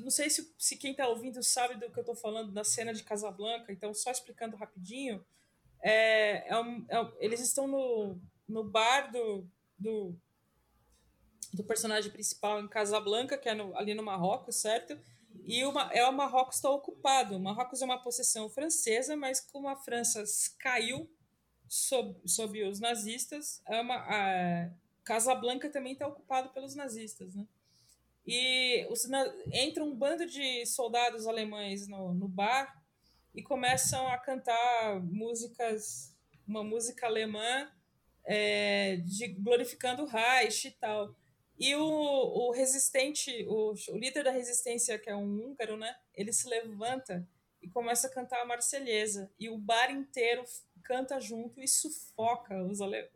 [0.03, 2.93] não sei se, se quem está ouvindo sabe do que eu estou falando da cena
[2.93, 5.25] de Casablanca, então só explicando rapidinho,
[5.83, 8.19] é, é um- é um- eles estão no,
[8.49, 9.47] no bar do,
[9.79, 10.15] do,
[11.53, 14.99] do personagem principal em Casablanca, que é no- ali no Marrocos, certo?
[15.47, 17.37] E uma, é o Marrocos está ocupado.
[17.37, 20.23] O Marrocos é uma possessão francesa, mas como a França
[20.59, 21.11] caiu
[21.69, 24.71] sob, sob os nazistas, é uma, a
[25.05, 27.47] Casablanca também está ocupado pelos nazistas, né?
[28.27, 32.83] E os, na- entra um bando de soldados alemães no, no bar
[33.35, 36.15] e começam a cantar músicas,
[36.47, 37.71] uma música alemã
[38.25, 41.15] é, de, glorificando Reich e tal.
[41.59, 45.95] E o, o resistente, o, o líder da resistência, que é um húngaro, né?
[46.15, 47.27] Ele se levanta
[47.63, 49.31] e começa a cantar a Marselhesa.
[49.39, 50.43] E o bar inteiro
[50.83, 53.09] canta junto e sufoca os ale,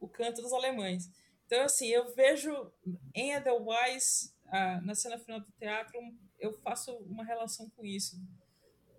[0.00, 1.10] o canto dos alemães.
[1.54, 2.72] Então, assim, eu vejo
[3.14, 8.16] em Edelweiss, ah, na cena final do teatro, um- eu faço uma relação com isso.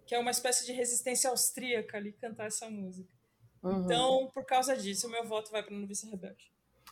[0.06, 3.10] Que é uma espécie de resistência austríaca ali cantar essa música.
[3.62, 3.84] Uhum.
[3.84, 6.50] Então, por causa disso, o meu voto vai para Noviça Rebelde.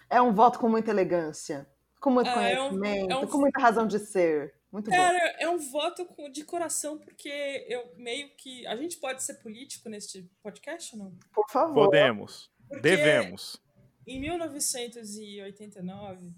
[0.09, 1.65] É um voto com muita elegância,
[2.01, 4.53] com muito Ah, é um- conhecimento, é um- com muita razão de ser.
[4.69, 4.97] Muito bom.
[4.97, 8.65] Cara, é um voto de coração, porque eu meio que.
[8.67, 11.11] A gente pode ser político neste podcast ou não?
[11.33, 11.85] Por favor.
[11.85, 12.51] Podemos.
[12.67, 13.61] Porque Devemos.
[14.07, 16.31] Em 1989,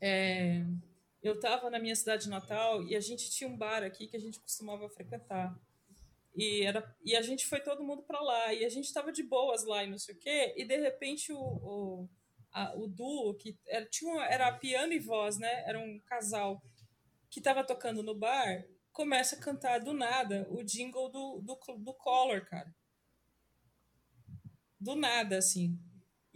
[0.00, 0.64] é,
[1.22, 4.20] eu estava na minha cidade natal e a gente tinha um bar aqui que a
[4.20, 5.58] gente costumava frequentar.
[6.34, 8.52] E, era, e a gente foi todo mundo para lá.
[8.54, 10.54] E a gente estava de boas lá e não sei o quê.
[10.56, 12.08] E de repente o, o,
[12.52, 15.64] a- o duo, que era, tinha uma- era piano e voz, né?
[15.66, 16.62] Era um casal
[17.30, 21.94] que estava tocando no bar, começa a cantar do nada o jingle do, do, do
[21.94, 22.74] Collor, cara.
[24.80, 25.78] Do nada, assim.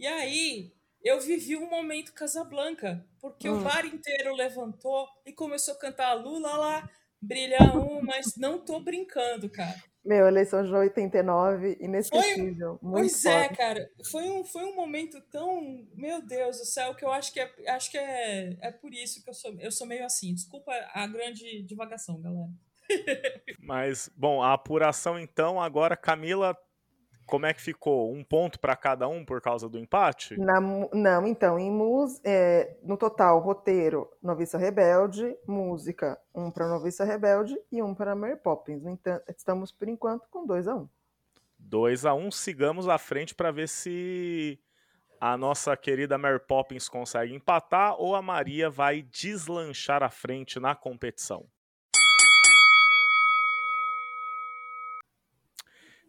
[0.01, 3.63] E aí, eu vivi um momento Casablanca, porque o Hum.
[3.63, 6.89] bar inteiro levantou e começou a cantar Lula lá,
[7.21, 9.75] brilha um, mas não tô brincando, cara.
[10.03, 12.79] Meu, eleição de 89, inesquecível.
[12.81, 13.55] muito pois é, foda.
[13.55, 13.89] cara.
[14.09, 15.85] Foi um, foi um momento tão.
[15.93, 19.23] Meu Deus do céu, que eu acho que é, acho que é, é por isso
[19.23, 20.33] que eu sou, eu sou meio assim.
[20.33, 22.49] Desculpa a grande divagação, galera.
[23.59, 26.57] Mas, bom, a apuração então, agora, Camila,
[27.25, 28.11] como é que ficou?
[28.11, 30.37] Um ponto para cada um por causa do empate?
[30.37, 37.05] Na não, então, em mus, é, no total, roteiro, Noviça Rebelde, música, um para Noviça
[37.05, 38.85] Rebelde e um para Mary Poppins.
[38.85, 40.89] Entanto, estamos, por enquanto, com 2 a 1 um.
[41.59, 44.59] 2 a 1 um, sigamos à frente para ver se
[45.19, 50.75] a nossa querida Mary Poppins consegue empatar ou a Maria vai deslanchar à frente na
[50.75, 51.45] competição.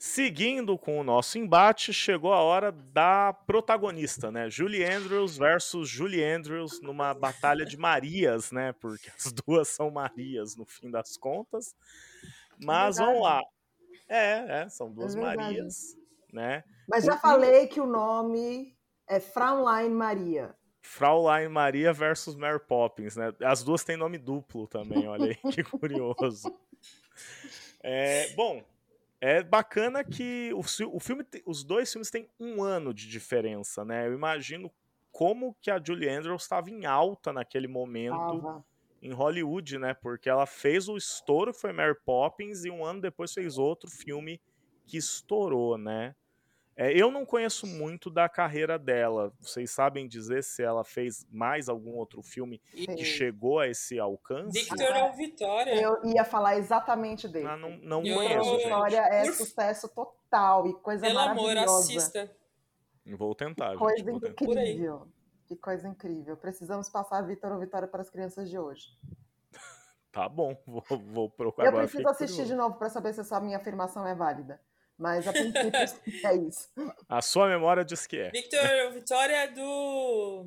[0.05, 4.51] Seguindo com o nosso embate, chegou a hora da protagonista, né?
[4.51, 8.73] Julie Andrews versus Julie Andrews numa batalha de Marias, né?
[8.73, 11.77] Porque as duas são Marias no fim das contas.
[12.59, 13.43] Mas É vamos lá.
[14.09, 15.37] É, é, são duas verdade.
[15.37, 15.97] Marias,
[16.33, 16.65] né?
[16.89, 18.77] Mas já O- falei que o nome
[19.09, 20.53] é Fraulein Maria.
[20.81, 23.33] Fraulein Maria versus Mary Poppins, né?
[23.41, 26.53] As duas têm nome duplo também, olha aí que curioso.
[27.81, 28.65] É, bom,
[29.23, 34.09] é bacana que o, o filme, os dois filmes têm um ano de diferença, né?
[34.09, 34.69] Eu imagino
[35.13, 38.65] como que a Julie Andrews estava em alta naquele momento Tava.
[39.01, 39.95] em Hollywood, né?
[39.95, 43.89] Porque ela fez o estouro que foi Mary Poppins e um ano depois fez outro
[43.89, 44.41] filme
[44.89, 46.17] que estourou, né?
[46.75, 49.31] É, eu não conheço muito da carreira dela.
[49.41, 53.01] Vocês sabem dizer se ela fez mais algum outro filme que Fez.
[53.07, 54.59] chegou a esse alcance?
[54.59, 55.75] Victor ou Vitória?
[55.81, 57.47] Eu ia falar exatamente dele.
[57.47, 58.63] Ah, não não Eu- conheço, eu- gente.
[58.65, 61.79] Vitória é Por- sucesso total e coisa Pelo amor, maravilhosa.
[61.99, 62.37] assista.
[63.05, 63.79] Vou tentar, gente.
[63.79, 64.45] Coisa vou tentar.
[64.45, 64.71] Por aí.
[64.73, 65.09] incrível.
[65.47, 66.37] Que coisa incrível.
[66.39, 68.87] Precisamos passar Vitor ou Vitória para as crianças de hoje.
[70.13, 73.57] Tá bom, vou, vou procurar Eu preciso assistir de novo para saber se essa minha
[73.57, 74.61] afirmação é válida.
[75.03, 75.73] Mas a princípio
[76.25, 76.71] é isso.
[77.09, 78.31] A sua memória diz que é.
[78.31, 80.47] Victor Vitória é do.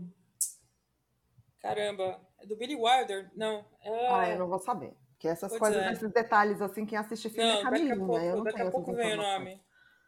[1.59, 3.29] Caramba, é do Billy Wilder?
[3.35, 3.65] Não.
[3.81, 4.07] É...
[4.07, 4.93] Ah, eu não vou saber.
[5.19, 5.91] Que essas Pois coisas, é.
[5.91, 7.95] esses detalhes, assim, quem assiste filme é Não, daqui a Camilinha.
[7.95, 9.61] eu pouco, não daqui tenho a pouco vem o nome.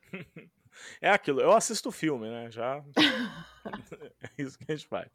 [1.02, 2.52] É aquilo, eu assisto o filme, né?
[2.52, 2.84] Já.
[4.22, 5.10] é isso que a gente faz.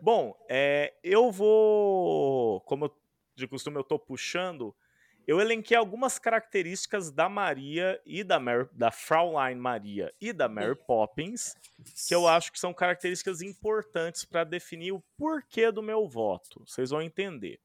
[0.00, 2.60] Bom, é, eu vou.
[2.60, 2.88] Como
[3.34, 4.72] de costume eu tô puxando,
[5.28, 10.74] eu elenquei algumas características da Maria e da, Mary, da Fraulein Maria e da Mary
[10.74, 11.54] Poppins,
[12.08, 16.64] que eu acho que são características importantes para definir o porquê do meu voto.
[16.66, 17.60] Vocês vão entender.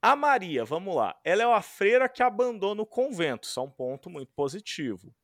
[0.00, 3.70] A Maria, vamos lá, ela é uma freira que abandona o convento, isso é um
[3.70, 5.14] ponto muito positivo.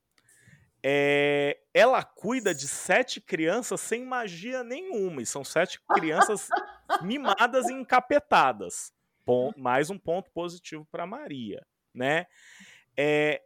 [0.84, 6.50] É, ela cuida de sete crianças sem magia nenhuma, e são sete crianças
[7.00, 8.92] mimadas e encapetadas.
[9.28, 11.64] Pon- mais um ponto positivo para Maria,
[11.94, 12.26] né?
[12.96, 13.42] É,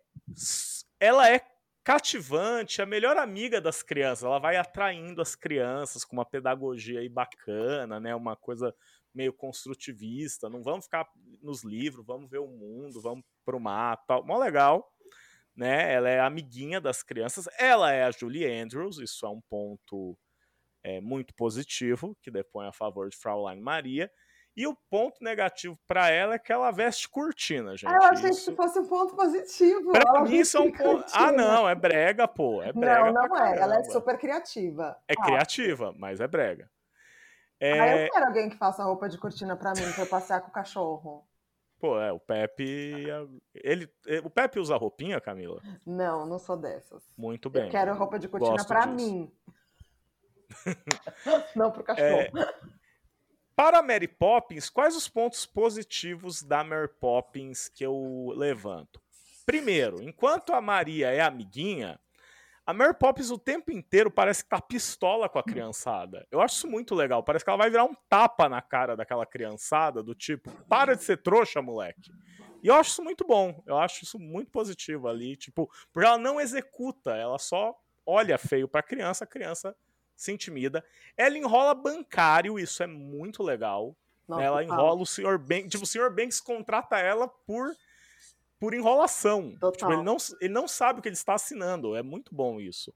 [1.01, 1.41] ela é
[1.85, 4.25] cativante, a melhor amiga das crianças.
[4.25, 8.15] Ela vai atraindo as crianças com uma pedagogia aí bacana, né?
[8.15, 8.75] Uma coisa
[9.13, 10.49] meio construtivista.
[10.49, 11.09] Não vamos ficar
[11.43, 14.25] nos livros, vamos ver o mundo, vamos pro mato, tal.
[14.25, 14.89] Mó legal
[15.55, 15.93] né?
[15.93, 17.47] Ela é amiguinha das crianças.
[17.59, 20.19] Ela é a Julie Andrews, isso é um ponto
[20.83, 24.11] é, muito positivo, que depõe a favor de Fraulein Maria.
[24.55, 27.87] E o ponto negativo para ela é que ela veste cortina, gente.
[27.87, 28.51] Ah, eu achei isso...
[28.51, 29.93] que fosse um ponto positivo.
[29.93, 31.07] Pra mim, isso é um ponto.
[31.15, 32.63] Ah, não, é brega, pô.
[32.63, 33.13] É brega.
[33.13, 33.59] Não, não é.
[33.59, 34.97] Ela é super criativa.
[35.09, 36.71] É Ah, criativa, mas é brega.
[37.63, 40.43] Ah, É, eu quero alguém que faça roupa de cortina pra mim, pra eu passear
[40.43, 41.27] com o cachorro.
[41.81, 43.07] Pô, é, o Pepe.
[43.55, 43.91] Ele,
[44.23, 45.61] o Pepe usa roupinha, Camila?
[45.85, 47.03] Não, não sou dessas.
[47.17, 47.65] Muito bem.
[47.65, 48.89] Eu quero roupa de cortina disso.
[48.89, 49.33] mim.
[51.57, 52.09] não pro cachorro.
[52.09, 52.31] É,
[53.65, 59.01] Para Mary Poppins, quais os pontos positivos da Mary Poppins que eu levanto?
[59.47, 61.97] Primeiro, enquanto a Maria é amiguinha,
[62.67, 66.27] a Mary Poppins o tempo inteiro parece que tá pistola com a criançada.
[66.29, 67.23] Eu acho isso muito legal.
[67.23, 71.05] Parece que ela vai virar um tapa na cara daquela criançada, do tipo, para de
[71.05, 72.11] ser trouxa, moleque.
[72.65, 73.63] E eu acho isso muito bom.
[73.65, 75.37] Eu acho isso muito positivo ali.
[75.37, 77.73] Tipo, porque ela não executa, ela só
[78.05, 79.73] olha feio pra criança, a criança
[80.23, 80.85] se intimida.
[81.17, 83.97] Ela enrola bancário, isso é muito legal.
[84.29, 85.37] Nossa, ela enrola o Sr.
[85.39, 85.71] Banks.
[85.71, 86.11] Tipo, o Sr.
[86.11, 87.71] Banks contrata ela por,
[88.59, 89.57] por enrolação.
[89.73, 91.97] Tipo, ele, não, ele não sabe o que ele está assinando.
[91.97, 92.95] É muito bom isso.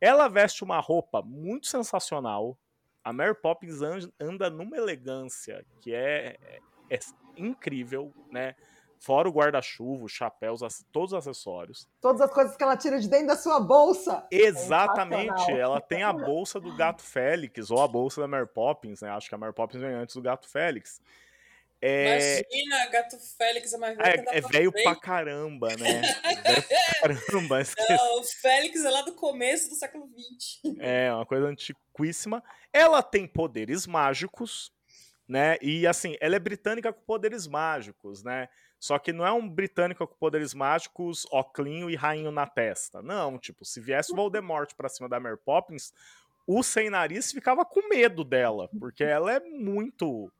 [0.00, 2.56] Ela veste uma roupa muito sensacional.
[3.02, 6.60] A Mary Poppins an- anda numa elegância que é, é-
[6.96, 6.98] é
[7.36, 8.54] incrível, né?
[9.02, 11.88] Fora o guarda-chuva, os chapéus, as- todos os acessórios.
[12.02, 14.26] Todas as coisas que ela tira de dentro da sua bolsa.
[14.30, 15.58] Exatamente, Sensacional.
[15.60, 19.08] ela tem a bolsa do Gato Félix, ou a bolsa da Mary Poppins, né?
[19.10, 21.00] Acho que a Mary Poppins vem antes do Gato Félix.
[21.82, 26.02] É, Imagina, gato Félix é mais velho que é, é velho pra caramba, né?
[26.44, 26.62] velho
[27.00, 27.58] pra caramba.
[27.88, 30.60] Não, o Félix é lá do começo do século XX.
[30.78, 32.44] É, uma coisa antiquíssima.
[32.70, 34.70] Ela tem poderes mágicos,
[35.26, 35.56] né?
[35.62, 38.50] E assim, ela é britânica com poderes mágicos, né?
[38.80, 43.02] Só que não é um britânico com poderes mágicos, oclinho e rainho na testa.
[43.02, 45.92] Não, tipo, se viesse o Voldemort pra cima da Mary Poppins,
[46.46, 50.32] o sem nariz ficava com medo dela, porque ela é muito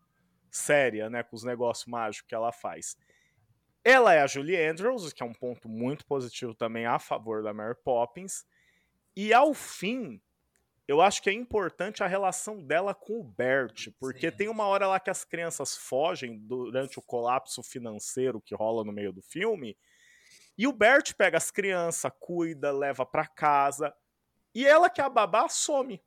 [0.50, 2.96] séria, né, com os negócios mágicos que ela faz.
[3.84, 7.52] Ela é a Julie Andrews, que é um ponto muito positivo também a favor da
[7.52, 8.46] Mary Poppins.
[9.14, 10.18] E ao fim,
[10.90, 14.88] eu acho que é importante a relação dela com o Bert, porque tem uma hora
[14.88, 19.78] lá que as crianças fogem durante o colapso financeiro que rola no meio do filme,
[20.58, 23.94] E o Bert pega as crianças, cuida, leva para casa.
[24.52, 26.02] E ela, que é a babá, some.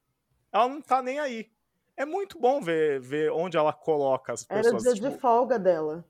[0.52, 1.50] Ela não tá nem aí.
[1.96, 4.68] É muito bom ver, ver onde ela coloca as pessoas.
[4.68, 6.06] Era o dia tipo, de folga dela.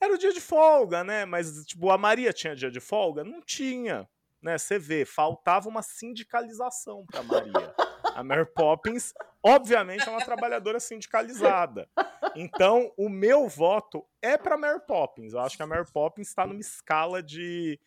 [0.00, 1.24] Era o dia de folga, né?
[1.24, 3.24] Mas, tipo, a Maria tinha dia de folga?
[3.24, 4.08] Não tinha.
[4.40, 4.56] Né?
[4.56, 7.74] Você vê, faltava uma sindicalização pra Maria.
[8.14, 11.88] A Mary Poppins, obviamente, é uma trabalhadora sindicalizada.
[12.34, 15.32] Então, o meu voto é pra Mary Poppins.
[15.32, 17.78] Eu acho que a Mary Poppins está numa escala de,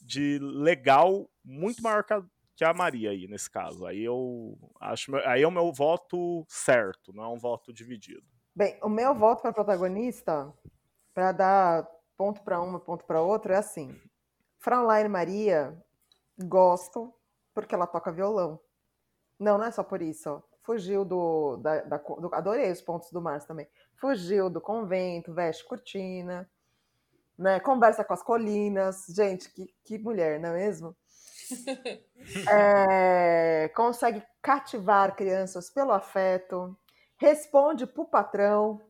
[0.00, 2.22] de legal muito maior que a,
[2.56, 3.86] que a Maria aí, nesse caso.
[3.86, 5.14] Aí eu acho.
[5.26, 8.26] Aí é o meu voto certo, não é um voto dividido.
[8.54, 10.52] Bem, o meu voto para protagonista,
[11.14, 13.98] para dar ponto para uma, ponto para outra, é assim.
[14.58, 15.76] Fraulein Maria,
[16.38, 17.12] gosto
[17.54, 18.60] porque ela toca violão.
[19.42, 20.42] Não, não é só por isso.
[20.62, 22.32] Fugiu do, da, da, do.
[22.32, 23.68] Adorei os pontos do Márcio também.
[23.96, 26.48] Fugiu do convento, veste cortina,
[27.36, 27.58] né?
[27.58, 29.06] Conversa com as colinas.
[29.08, 30.96] Gente, que, que mulher, não é mesmo?
[32.50, 36.78] é, consegue cativar crianças pelo afeto,
[37.16, 38.80] responde pro patrão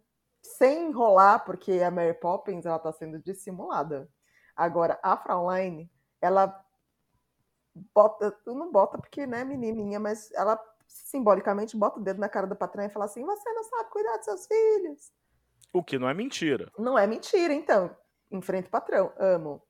[0.43, 4.09] sem enrolar, porque a Mary Poppins ela tá sendo dissimulada.
[4.55, 5.89] Agora, a Fraulein,
[6.21, 6.63] ela
[7.75, 12.57] bota, não bota porque né, menininha, mas ela simbolicamente bota o dedo na cara do
[12.57, 15.13] patrão e fala assim: "Você não sabe cuidar dos seus filhos".
[15.73, 16.71] O que não é mentira.
[16.79, 17.97] Não é mentira, então.
[18.31, 19.63] Enfrenta o patrão, amo.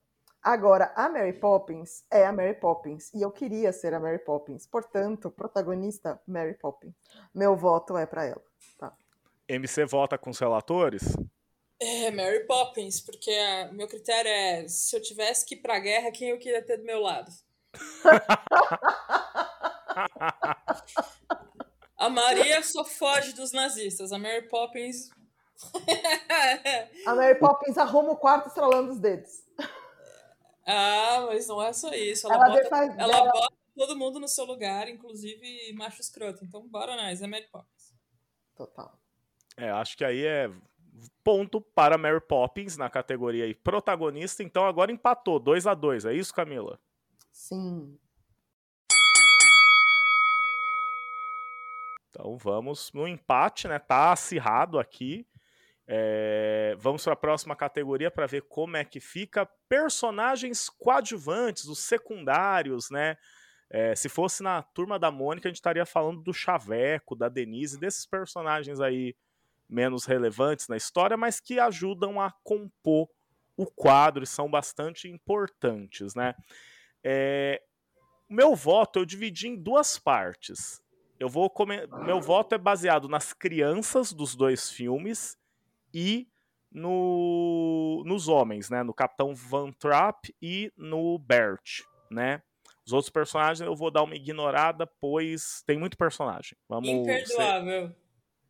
[0.42, 3.14] Agora, a Mary Poppins é a Mary Poppins.
[3.14, 4.66] E eu queria ser a Mary Poppins.
[4.66, 6.92] Portanto, protagonista, Mary Poppins.
[7.32, 8.42] Meu voto é para ela.
[8.76, 8.92] Tá.
[9.48, 11.16] MC vota com os relatores?
[11.78, 13.30] É, Mary Poppins, porque
[13.70, 16.78] o meu critério é: se eu tivesse que ir pra guerra, quem eu queria ter
[16.78, 17.30] do meu lado?
[21.97, 24.12] A Maria só foge dos nazistas.
[24.12, 25.11] A Mary Poppins.
[27.07, 29.31] a Mary Poppins arruma o quarto estralando os dedos.
[30.66, 32.27] Ah, mas não é só isso.
[32.27, 32.99] Ela, ela, bota, faz...
[32.99, 33.33] ela ela...
[33.33, 36.45] bota, todo mundo no seu lugar, inclusive macho escroto.
[36.45, 37.93] Então, bora nós, é Mary Poppins.
[38.57, 38.99] Total.
[39.57, 40.51] É, acho que aí é
[41.25, 44.43] ponto para Mary Poppins na categoria aí, protagonista.
[44.43, 46.79] Então agora empatou, 2 a 2 É isso, Camila?
[47.33, 47.99] Sim.
[52.11, 53.78] Então vamos no empate, né?
[53.78, 55.26] Tá acirrado aqui.
[55.87, 59.49] É, vamos para a próxima categoria para ver como é que fica.
[59.68, 63.16] Personagens coadjuvantes, os secundários, né?
[63.70, 67.80] É, se fosse na turma da Mônica, a gente estaria falando do Chaveco, da Denise,
[67.80, 69.16] desses personagens aí
[69.66, 73.09] menos relevantes na história, mas que ajudam a compor
[73.57, 76.35] o quadro e são bastante importantes, né?
[77.05, 77.62] É,
[78.28, 80.82] meu voto eu dividi em duas partes.
[81.18, 81.53] Eu vou.
[82.05, 85.38] Meu voto é baseado nas crianças dos dois filmes
[85.94, 86.26] e
[86.70, 88.03] no...
[88.07, 88.82] nos homens, né?
[88.82, 92.42] No Capitão Van Trapp e no Bert, né?
[92.84, 96.57] Os outros personagens eu vou dar uma ignorada, pois tem muito personagem.
[96.68, 97.88] Vamos Imperdoável.
[97.88, 98.01] Ser...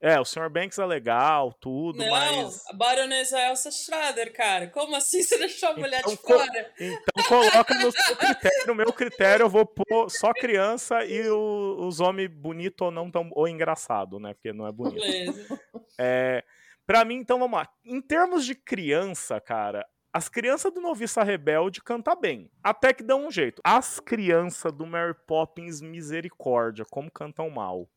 [0.03, 0.50] É, o Sr.
[0.50, 2.68] Banks é legal, tudo, não, mas.
[2.68, 4.66] a baronesa Elsa Schrader, cara.
[4.66, 6.72] Como assim você deixou a mulher então, de fora?
[6.80, 8.66] Então coloca no seu critério.
[8.66, 13.12] No meu critério, eu vou pôr só criança e o, os homens bonito ou não
[13.12, 13.30] tão.
[13.30, 14.34] ou engraçado, né?
[14.34, 15.00] Porque não é bonito.
[15.00, 15.61] Beleza.
[15.96, 16.42] É,
[16.84, 17.68] pra mim, então vamos lá.
[17.84, 22.50] Em termos de criança, cara, as crianças do Noviça Rebelde cantam bem.
[22.61, 23.62] Até que dão um jeito.
[23.62, 27.88] As crianças do Mary Poppins Misericórdia, como cantam mal.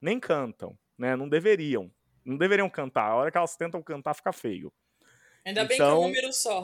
[0.00, 1.16] Nem cantam né?
[1.16, 1.90] Não deveriam.
[2.24, 3.10] Não deveriam cantar.
[3.10, 4.72] A hora que elas tentam cantar, fica feio.
[5.46, 6.62] Ainda então, bem que é um então número só.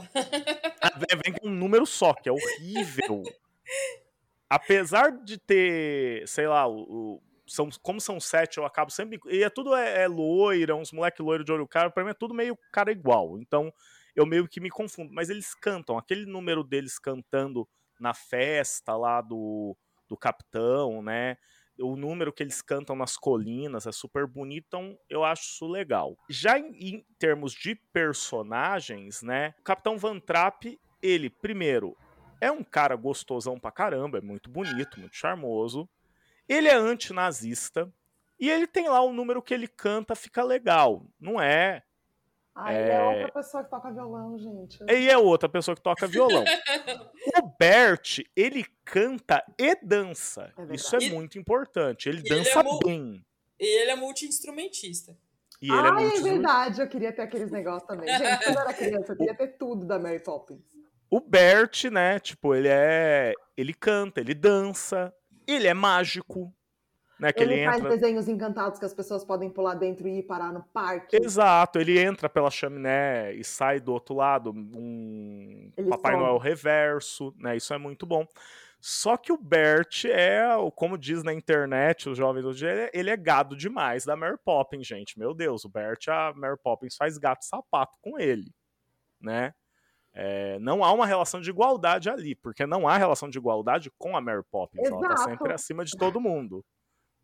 [1.24, 3.22] vem com um número só, que é horrível.
[4.48, 9.18] Apesar de ter, sei lá, o, o, são, como são sete, eu acabo sempre.
[9.26, 12.14] E é tudo é, é loira, uns moleque loiro de olho caro, pra mim é
[12.14, 13.38] tudo meio cara igual.
[13.38, 13.72] Então
[14.14, 15.12] eu meio que me confundo.
[15.12, 17.68] Mas eles cantam, aquele número deles cantando
[17.98, 19.76] na festa lá do,
[20.08, 21.36] do capitão, né?
[21.78, 26.16] O número que eles cantam nas colinas é super bonito, então eu acho isso legal.
[26.28, 31.96] Já em, em termos de personagens, né, o Capitão Van Trapp, ele, primeiro,
[32.40, 35.88] é um cara gostosão pra caramba, é muito bonito, muito charmoso.
[36.48, 37.90] Ele é antinazista,
[38.38, 41.06] e ele tem lá o número que ele canta, fica legal.
[41.20, 41.82] Não é
[42.54, 42.90] ah, é...
[42.90, 44.78] é outra pessoa que toca violão, gente.
[44.88, 46.44] E é outra pessoa que toca violão.
[47.42, 50.52] o Bert, ele canta e dança.
[50.56, 51.10] É Isso é e...
[51.10, 52.08] muito importante.
[52.08, 53.26] Ele e dança ele é bem.
[53.58, 55.16] E ele é multi-instrumentista.
[55.60, 56.18] E ele é Ai, é, multi...
[56.18, 56.80] é verdade.
[56.80, 58.08] Eu queria ter aqueles negócios também.
[58.08, 60.60] Gente, quando eu era criança, eu queria ter tudo da Mary Poppins.
[61.10, 63.32] O Bert, né, tipo, ele é...
[63.56, 65.14] Ele canta, ele dança,
[65.46, 66.52] ele é mágico,
[67.24, 67.32] né?
[67.32, 67.90] Que ele, ele faz entra.
[67.90, 71.16] desenhos encantados que as pessoas podem pular dentro e ir parar no parque.
[71.16, 76.24] Exato, ele entra pela chaminé e sai do outro lado, um Ele Papai some.
[76.24, 77.56] Noel reverso, né?
[77.56, 78.26] Isso é muito bom.
[78.80, 80.42] Só que o Bert é,
[80.76, 84.36] como diz na internet, os jovens hoje, ele é- ele é gado demais da Mary
[84.44, 85.18] Poppins, gente.
[85.18, 88.52] Meu Deus, o Bert, a Mary Poppins faz gato sapato com ele,
[89.18, 89.54] né?
[90.16, 94.16] É, não há uma relação de igualdade ali, porque não há relação de igualdade com
[94.16, 94.86] a Mary Poppins.
[94.86, 95.30] Ela tá Exato.
[95.30, 96.62] sempre acima de todo mundo,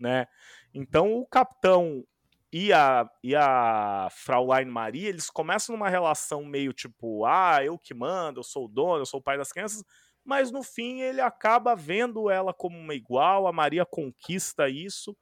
[0.01, 0.27] né?
[0.75, 2.05] Então o capitão
[2.53, 7.95] e a, e a Fraulein Maria, eles começam numa relação meio tipo, ah, eu que
[7.95, 9.85] mando, eu sou o dono, eu sou o pai das crianças,
[10.25, 15.17] mas no fim ele acaba vendo ela como uma igual, a Maria conquista isso.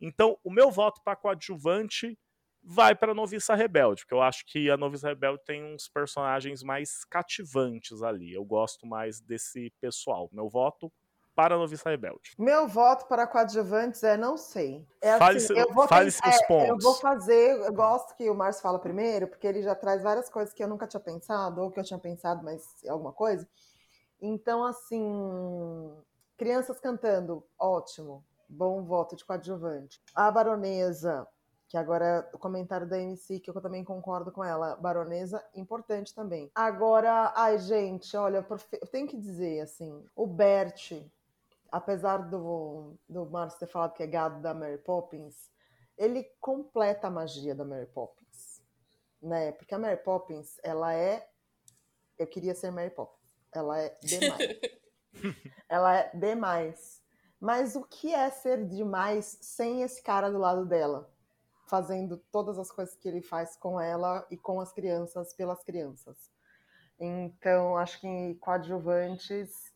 [0.00, 2.18] Então, o meu voto para coadjuvante
[2.62, 7.04] vai para Noviça Rebelde, porque eu acho que a Noviça Rebelde tem uns personagens mais
[7.04, 8.32] cativantes ali.
[8.32, 10.28] Eu gosto mais desse pessoal.
[10.32, 10.92] Meu voto
[11.34, 12.34] para a Noviça Rebelde.
[12.38, 14.86] Meu voto para coadjuvantes é não sei.
[15.00, 16.84] É Fale assim, seu- eu vou fale seus é, Eu pontos.
[16.84, 20.52] vou fazer, eu gosto que o Márcio fala primeiro, porque ele já traz várias coisas
[20.52, 23.48] que eu nunca tinha pensado, ou que eu tinha pensado, mas alguma coisa.
[24.20, 25.96] Então, assim,
[26.36, 28.24] crianças cantando, ótimo.
[28.48, 30.00] Bom voto de coadjuvante.
[30.14, 31.26] A baronesa,
[31.68, 34.74] que agora é o comentário da MC, que eu também concordo com ela.
[34.76, 36.50] Baronesa, importante também.
[36.54, 40.92] Agora, ai, gente, olha, eu tenho que dizer, assim, o Bert,
[41.70, 45.50] apesar do, do Márcio ter falado que é gado da Mary Poppins,
[45.96, 48.62] ele completa a magia da Mary Poppins,
[49.20, 49.52] né?
[49.52, 51.28] Porque a Mary Poppins, ela é...
[52.18, 53.20] Eu queria ser Mary Poppins.
[53.52, 54.60] Ela é demais.
[55.68, 57.02] ela é demais.
[57.40, 61.10] Mas o que é ser demais sem esse cara do lado dela?
[61.66, 66.30] Fazendo todas as coisas que ele faz com ela e com as crianças, pelas crianças.
[66.98, 69.69] Então, acho que coadjuvantes,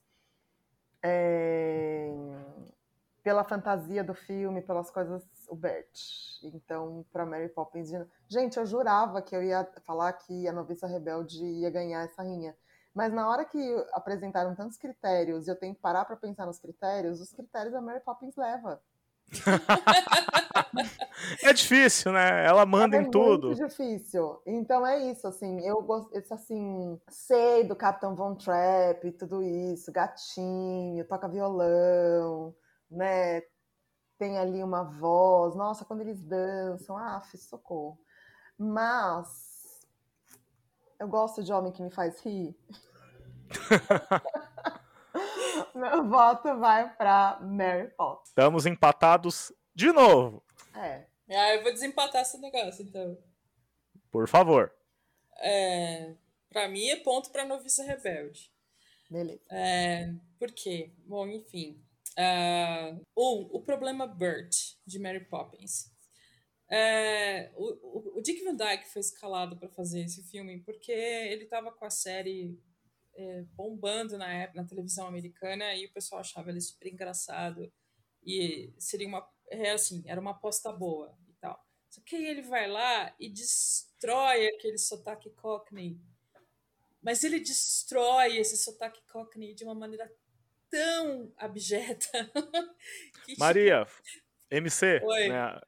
[1.07, 2.11] é,
[3.23, 5.93] pela fantasia do filme, pelas coisas, o Bert.
[6.43, 7.91] Então, para Mary Poppins.
[8.27, 12.57] Gente, eu jurava que eu ia falar que a Noviça Rebelde ia ganhar essa rinha.
[12.95, 16.59] Mas na hora que apresentaram tantos critérios e eu tenho que parar para pensar nos
[16.59, 18.81] critérios, os critérios a Mary Poppins leva.
[21.43, 22.45] É difícil, né?
[22.45, 23.49] Ela manda é em tudo.
[23.49, 24.41] muito difícil.
[24.47, 29.93] Então é isso, assim, eu gosto, assim, sei do Capitão Von Trapp e tudo isso,
[29.93, 32.55] gatinho, toca violão,
[32.91, 33.43] né?
[34.18, 37.99] Tem ali uma voz, nossa, quando eles dançam, ah, socorro.
[38.57, 39.87] Mas
[40.99, 42.57] eu gosto de homem que me faz rir.
[45.75, 48.29] Meu voto vai para Mary Poppins.
[48.29, 50.43] Estamos empatados de novo.
[50.75, 51.07] É.
[51.29, 53.18] Ah, eu vou desempatar esse negócio, então.
[54.11, 54.72] Por favor.
[55.39, 56.14] É,
[56.49, 58.53] pra mim é ponto pra Noviça Rebelde.
[59.11, 59.41] Beleza.
[59.51, 60.93] É, por quê?
[61.07, 61.83] Bom, enfim.
[62.16, 65.93] Ah, o, o problema Bert, de Mary Poppins.
[66.70, 67.72] É, o,
[68.14, 71.85] o- o Dick Van Dyke foi escalado para fazer esse filme porque ele estava com
[71.85, 72.59] a série
[73.14, 77.70] é, bombando na época na televisão americana e o pessoal achava ele super engraçado
[78.25, 79.20] e seria uma
[79.51, 83.29] é assim era uma aposta boa e tal só que aí ele vai lá e
[83.31, 85.99] destrói aquele sotaque cockney
[87.03, 90.11] mas ele destrói esse sotaque cockney de uma maneira
[90.71, 92.09] tão abjeta
[93.25, 93.87] que, Maria,
[94.51, 95.61] MC, né,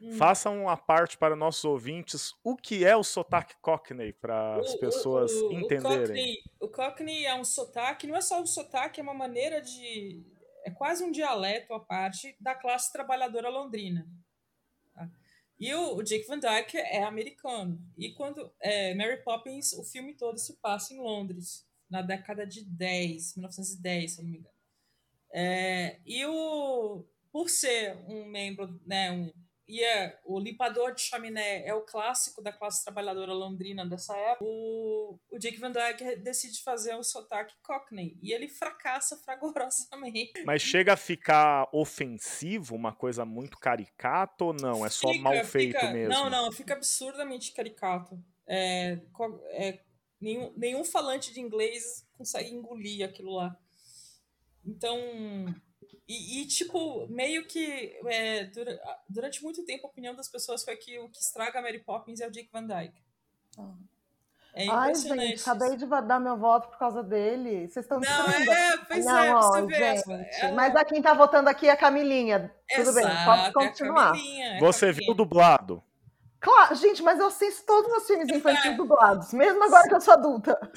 [0.00, 4.72] hum, faça uma parte para nossos ouvintes o que é o sotaque Cockney para as
[4.72, 6.00] o- o- pessoas o- entenderem.
[6.00, 9.60] O Cockney, o Cockney é um sotaque, não é só um sotaque, é uma maneira
[9.60, 10.24] de.
[10.64, 14.08] É quase um dialeto à parte da classe trabalhadora londrina.
[14.94, 15.08] tá?
[15.60, 17.80] E o, o Van Dyke é americano.
[17.96, 18.52] E quando.
[18.60, 24.12] É, Mary Poppins, o filme todo se passa em Londres, na década de 10, 1910,
[24.12, 24.54] se não me engano.
[25.32, 29.32] É, e o, por ser um membro, né, um,
[29.66, 34.44] e é, o limpador de chaminé é o clássico da classe trabalhadora londrina dessa época,
[34.44, 40.44] o, o Dick Van Dyke decide fazer o sotaque Cockney, e ele fracassa fragorosamente.
[40.44, 44.84] Mas chega a ficar ofensivo, uma coisa muito caricata ou não?
[44.84, 46.12] É só Fica- mal feito fica- mesmo?
[46.12, 48.22] Não, não, fica absurdamente caricato.
[48.46, 48.98] É,
[49.52, 49.80] é,
[50.20, 53.58] nenhum, nenhum falante de inglês consegue engolir aquilo lá.
[54.66, 54.98] Então.
[56.06, 58.78] E, e, tipo, meio que é, dura-
[59.08, 62.20] durante muito tempo a opinião das pessoas foi que o que estraga a Mary Poppins
[62.20, 63.02] é o Dick Van Dyke.
[64.56, 67.66] É Ai, gente, acabei de dar meu voto por causa dele.
[67.66, 69.74] Vocês estão Não, é, pois Não, é, ó, você vê.
[69.74, 70.12] gente, essa-
[70.46, 72.54] ela- Mas a quem tá votando aqui é a Camilinha.
[72.74, 74.06] Tudo bem, Exato, pode é continuar.
[74.12, 75.06] Camilinha, é a Você Camilinha.
[75.06, 75.82] viu dublado?
[76.38, 80.12] Claro, gente, mas eu assisto todos os filmes infantis dublados, mesmo agora que eu sou
[80.12, 80.60] adulta.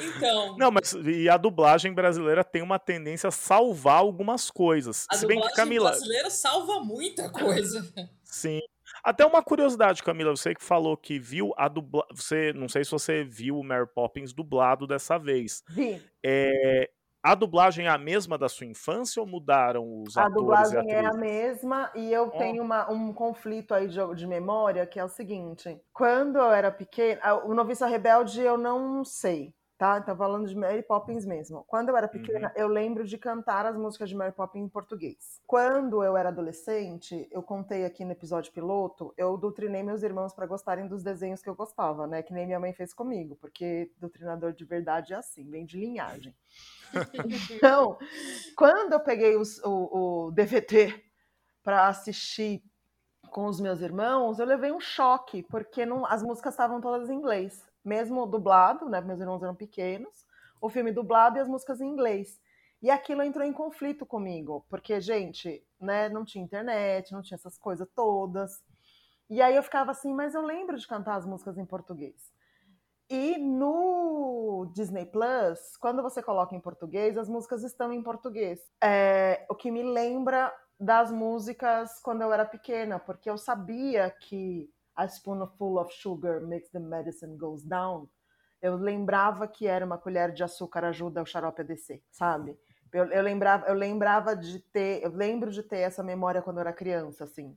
[0.00, 0.56] Então.
[0.56, 5.06] Não, mas e a dublagem brasileira tem uma tendência a salvar algumas coisas.
[5.10, 5.90] A Se bem que dublagem Camila.
[5.90, 7.86] brasileira salva muita coisa.
[8.24, 8.60] Sim.
[9.02, 12.04] Até uma curiosidade, Camila, você que falou que viu a dubla...
[12.12, 15.62] você, não sei se você viu o Mary Poppins dublado dessa vez.
[15.68, 16.02] Vi.
[16.24, 16.90] É,
[17.22, 20.92] a dublagem é a mesma da sua infância ou mudaram os A atores e dublagem
[20.92, 22.38] é a mesma e eu Ó.
[22.38, 26.70] tenho uma- um conflito aí de, de memória que é o seguinte: quando eu era
[26.70, 30.00] pequena, o Noviça Rebelde eu não sei, tá?
[30.00, 31.64] Tá falando de Mary Poppins mesmo.
[31.66, 35.40] Quando eu era pequena, eu lembro de cantar as músicas de Mary Poppins em português.
[35.46, 40.46] Quando eu era adolescente, eu contei aqui no episódio piloto, eu doutrinei meus irmãos para
[40.46, 42.22] gostarem dos desenhos que eu gostava, né?
[42.22, 46.34] Que nem minha mãe fez comigo, porque doutrinador de verdade é assim, vem de linhagem.
[47.50, 47.98] Então,
[48.56, 51.02] quando eu peguei os- o, o DVD
[51.62, 52.62] para assistir
[53.30, 57.14] com os meus irmãos, eu levei um choque, porque não, as músicas estavam todas em
[57.16, 57.65] inglês.
[57.86, 59.00] Mesmo dublado, né?
[59.00, 60.26] Meus irmãos eram pequenos,
[60.60, 62.40] o filme dublado e as músicas em inglês.
[62.82, 67.56] E aquilo entrou em conflito comigo, porque, gente, né, não tinha internet, não tinha essas
[67.56, 68.60] coisas todas.
[69.30, 72.32] E aí eu ficava assim, mas eu lembro de cantar as músicas em português.
[73.08, 78.60] E no Disney Plus, quando você coloca em português, as músicas estão em português.
[78.82, 84.68] É, o que me lembra das músicas quando eu era pequena, porque eu sabia que
[84.96, 88.08] a spoonful of sugar makes the medicine goes down.
[88.62, 92.58] Eu lembrava que era uma colher de açúcar ajuda o xarope a descer, sabe?
[92.92, 96.62] Eu, eu lembrava, eu lembrava de ter, eu lembro de ter essa memória quando eu
[96.62, 97.56] era criança, assim.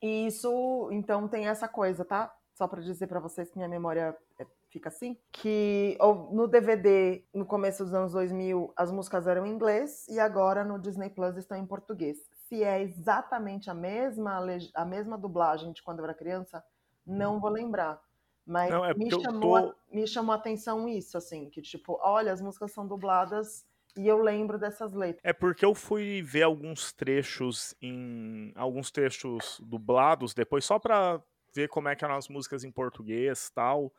[0.00, 2.32] E isso, então, tem essa coisa, tá?
[2.54, 5.98] Só para dizer para vocês que minha memória é- fica assim, que
[6.30, 10.78] no DVD, no começo dos anos 2000, as músicas eram em inglês e agora no
[10.78, 12.18] Disney Plus estão em português.
[12.50, 14.40] Se é exatamente a mesma
[14.74, 16.62] a mesma dublagem de quando eu era criança,
[17.06, 18.02] não vou lembrar.
[18.44, 21.98] Mas Não, é me, chamou a, tô- me chamou a atenção isso, assim, que tipo,
[22.02, 23.64] olha, as músicas são dubladas
[23.96, 25.22] e eu lembro dessas letras.
[25.22, 31.22] É porque eu fui ver alguns trechos em alguns trechos dublados depois só pra
[31.54, 33.92] ver como é que eram as músicas em português, tal.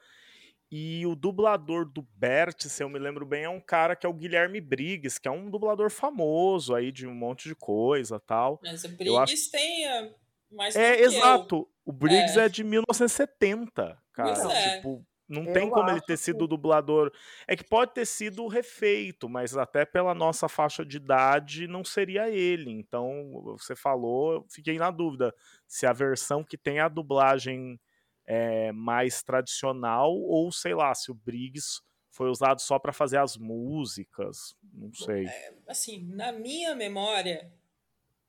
[0.71, 4.09] E o dublador do Bert, se eu me lembro bem, é um cara que é
[4.09, 8.57] o Guilherme Briggs, que é um dublador famoso aí de um monte de coisa, tal.
[8.63, 10.09] Mas o Eu acho- Briggs tem ah,
[10.49, 11.05] mais É, que eu.
[11.11, 11.67] exato.
[11.85, 12.45] O Briggs É.
[12.45, 14.33] é, de 1970, cara.
[14.33, 14.75] Pois é.
[14.77, 17.11] Tipo, não Eu tem como ele ter que- sido dublador.
[17.47, 22.29] É que pode ter sido refeito, mas até pela nossa faixa de idade não seria
[22.29, 22.69] ele.
[22.71, 25.33] Então, você falou, eu fiquei na dúvida
[25.67, 27.79] se a versão que tem a dublagem
[28.25, 33.37] é mais tradicional ou sei lá, se o Briggs foi usado só pra fazer as
[33.37, 35.27] músicas, não sei.
[35.67, 37.51] Assim, na minha memória,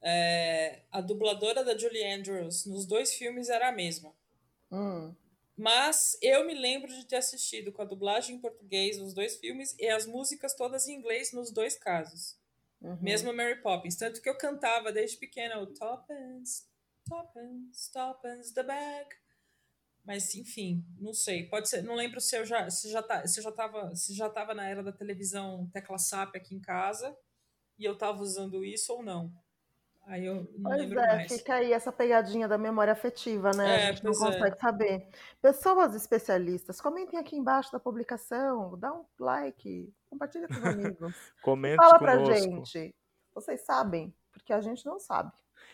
[0.00, 4.14] é, a dubladora da Julie Andrews nos dois filmes era a mesma.
[4.70, 5.14] Hum.
[5.56, 9.76] Mas eu me lembro de ter assistido com a dublagem em português nos dois filmes
[9.78, 12.36] e as músicas todas em inglês nos dois casos.
[12.80, 12.98] Uhum.
[13.00, 13.96] Mesmo Mary Poppins.
[13.96, 16.66] Tanto que eu cantava desde pequena o Toppins,
[17.08, 19.08] Toppins, Toppins, the bag.
[20.04, 21.48] Mas, enfim, não sei.
[21.48, 21.82] Pode ser.
[21.82, 24.52] Não lembro se eu já, se já, tá, se eu já, tava, se já tava
[24.52, 27.16] na era da televisão tecla SAP aqui em casa
[27.78, 29.32] e eu tava usando isso ou não.
[30.04, 31.32] Aí eu não Pois lembro é, mais.
[31.32, 33.84] fica aí essa pegadinha da memória afetiva, né?
[33.84, 34.16] É, a gente não é.
[34.16, 35.08] consegue saber.
[35.40, 41.14] Pessoas especialistas, comentem aqui embaixo da publicação, dá um like, compartilha com os amigos.
[41.40, 42.34] Comente Fala pra conosco.
[42.34, 42.94] gente.
[43.32, 45.32] Vocês sabem, porque a gente não sabe.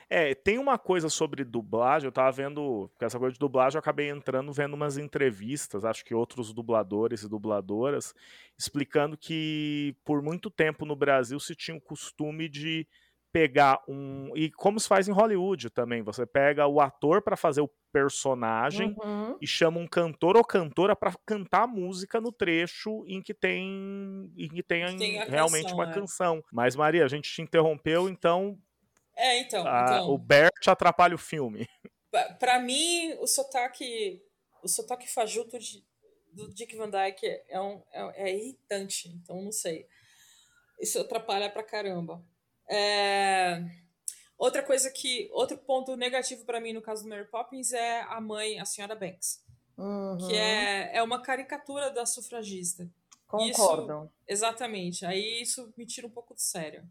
[0.09, 3.81] É, tem uma coisa sobre dublagem, eu tava vendo, porque essa coisa de dublagem eu
[3.81, 8.15] acabei entrando vendo umas entrevistas, acho que outros dubladores e dubladoras,
[8.57, 12.87] explicando que por muito tempo no Brasil se tinha o costume de
[13.33, 14.33] pegar um.
[14.35, 18.95] E como se faz em Hollywood também, você pega o ator para fazer o personagem
[19.03, 19.37] Uhum.
[19.41, 24.31] e chama um cantor ou cantora para cantar a música no trecho em que tem
[24.37, 25.95] em que tem, tem realmente canção, uma é.
[25.95, 26.45] canção.
[26.53, 28.59] Mas Maria, a gente te interrompeu, então
[29.21, 29.67] É, então.
[29.67, 31.69] a- então o Bert atrapalha o filme.
[32.11, 34.23] Pa- Pra mim, o sotaque,
[34.63, 35.85] o sotaque fajuto de-
[36.33, 39.87] do Dick Van Dyke é, um, é, é irritante, então não sei.
[40.81, 42.25] Isso atrapalha pra caramba.
[42.71, 43.63] É,
[44.39, 45.29] Outra coisa que.
[45.33, 48.95] Outro ponto negativo pra mim no caso do Mary Poppins é a mãe, a senhora
[48.95, 49.45] Banks,
[49.77, 50.17] Uhum.
[50.29, 52.89] que é, é uma caricatura da sufragista.
[53.27, 54.09] Concordo.
[54.29, 55.05] Exatamente.
[55.05, 56.89] Aí isso me tira um pouco do sério.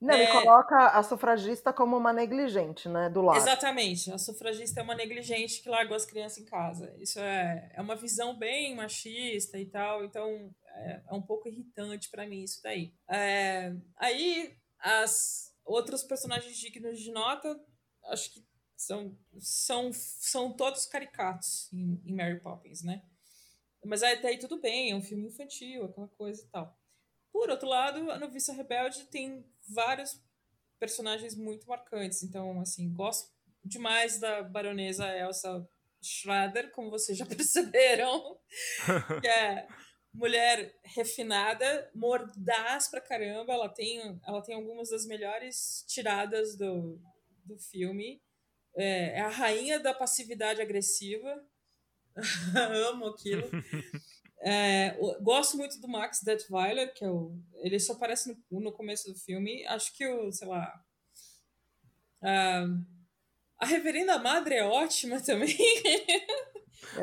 [0.00, 0.32] Não, ele É.
[0.32, 3.08] coloca a sufragista como uma negligente, né?
[3.10, 3.36] Do lado.
[3.38, 4.12] Exatamente.
[4.12, 6.94] A sufragista é uma negligente que largou as crianças em casa.
[7.00, 12.08] Isso é, é uma visão bem machista e tal, então é, é um pouco irritante
[12.10, 12.94] pra mim isso daí.
[13.10, 17.60] É, aí, as outros personagens dignos de nota,
[18.04, 18.46] acho que
[18.76, 23.02] são, são, são todos caricatos em, em Mary Poppins, né?
[23.84, 26.77] Mas até aí tudo bem, é um filme infantil, aquela coisa e tal.
[27.38, 30.20] Por outro lado, a Noviça Rebelde tem vários
[30.76, 32.24] personagens muito marcantes.
[32.24, 33.32] Então, assim, gosto
[33.64, 35.64] demais da baronesa Elsa
[36.02, 38.40] Schrader, como vocês já perceberam.
[39.20, 39.68] que é
[40.12, 43.52] mulher refinada, mordaz pra caramba.
[43.52, 47.00] Ela tem, ela tem algumas das melhores tiradas do,
[47.44, 48.20] do filme.
[48.76, 51.40] É, é a rainha da passividade agressiva.
[52.90, 53.48] Amo aquilo.
[54.40, 59.12] É, gosto muito do Max Detweiler, que é o, ele só aparece no, no começo
[59.12, 59.66] do filme.
[59.66, 60.84] Acho que o, sei lá.
[62.22, 62.84] Uh,
[63.58, 65.56] a Reverenda Madre é ótima também.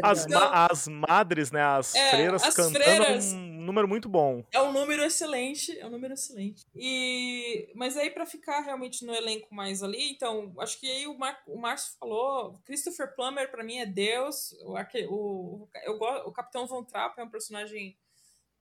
[0.02, 1.62] As, ma as madres, né?
[1.62, 4.44] As é, freiras as cantando freiras, é um número muito bom.
[4.52, 6.66] É um número excelente, é um número excelente.
[6.76, 11.18] E, mas aí para ficar realmente no elenco mais ali, então, acho que aí o,
[11.18, 14.76] Mar o Márcio falou, Christopher Plummer para mim é Deus, o,
[15.10, 15.96] o, eu,
[16.26, 17.98] o Capitão Von Trapp é um personagem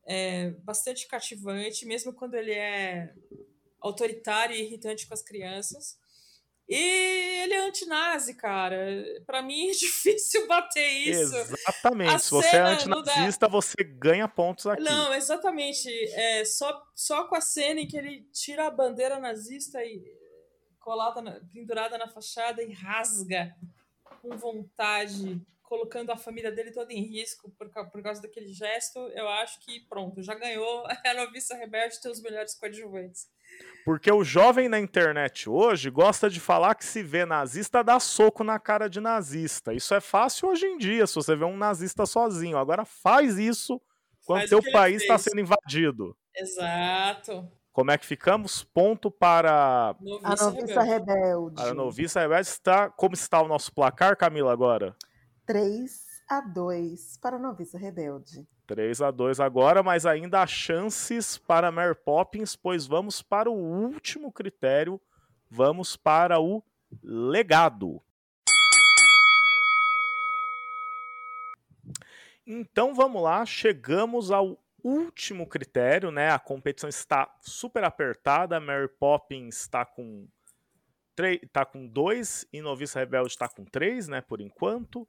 [0.06, 3.12] é, bastante cativante, mesmo quando ele é
[3.80, 5.98] autoritário e irritante com as crianças.
[6.68, 8.76] E ele é antinazi, cara.
[9.26, 11.36] Para mim é difícil bater isso.
[11.36, 12.14] Exatamente.
[12.14, 14.82] A Se você é antinazista, você ganha pontos aqui.
[14.82, 15.88] Não, exatamente.
[16.14, 20.02] É, só, só com a cena em que ele tira a bandeira nazista e
[20.80, 23.56] colada na, pendurada na fachada e rasga
[24.20, 29.28] com vontade, colocando a família dele toda em risco por, por causa daquele gesto, eu
[29.28, 33.28] acho que pronto, já ganhou a noviça rebelde tem os melhores coadjuvantes.
[33.84, 38.42] Porque o jovem na internet hoje gosta de falar que se vê nazista dá soco
[38.42, 39.74] na cara de nazista.
[39.74, 42.56] Isso é fácil hoje em dia, se você vê um nazista sozinho.
[42.56, 43.80] Agora faz isso
[44.24, 46.16] quando faz seu país está sendo invadido.
[46.34, 47.46] Exato.
[47.72, 48.64] Como é que ficamos?
[48.64, 50.90] Ponto para noviça a noviça rebelde.
[50.90, 51.62] rebelde.
[51.62, 52.88] A noviça rebelde está.
[52.88, 54.96] Como está o nosso placar, Camila, agora?
[55.44, 58.46] 3 a 2 para a noviça rebelde.
[58.66, 63.54] 3 a 2 agora, mas ainda há chances para Mary Poppins, pois vamos para o
[63.54, 65.00] último critério,
[65.50, 66.62] vamos para o
[67.02, 68.00] legado.
[72.46, 76.30] Então vamos lá, chegamos ao último critério, né?
[76.30, 80.28] A competição está super apertada, Mary Poppins está com
[81.52, 84.20] tá com dois e Noviça Rebelde está com três, né?
[84.20, 85.06] Por enquanto.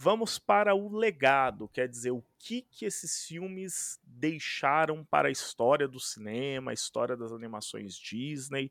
[0.00, 5.88] Vamos para o legado, quer dizer, o que, que esses filmes deixaram para a história
[5.88, 8.70] do cinema, a história das animações Disney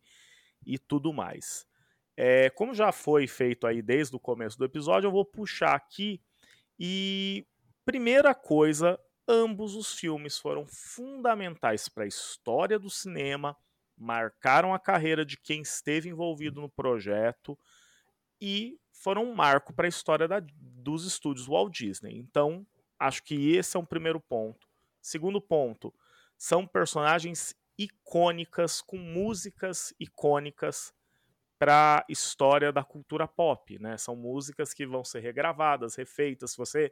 [0.65, 1.67] e tudo mais.
[2.15, 6.21] É, como já foi feito aí desde o começo do episódio, eu vou puxar aqui
[6.79, 7.45] e
[7.83, 8.97] primeira coisa,
[9.27, 13.55] ambos os filmes foram fundamentais para a história do cinema,
[13.97, 17.59] marcaram a carreira de quem esteve envolvido no projeto
[18.39, 22.17] e foram um marco para a história da, dos estúdios Walt Disney.
[22.17, 22.65] Então,
[22.99, 24.67] acho que esse é um primeiro ponto.
[25.01, 25.93] Segundo ponto,
[26.37, 30.93] são personagens icônicas, com músicas icônicas
[31.59, 33.79] para a história da cultura pop.
[33.79, 33.97] Né?
[33.97, 36.51] São músicas que vão ser regravadas, refeitas.
[36.51, 36.91] Se você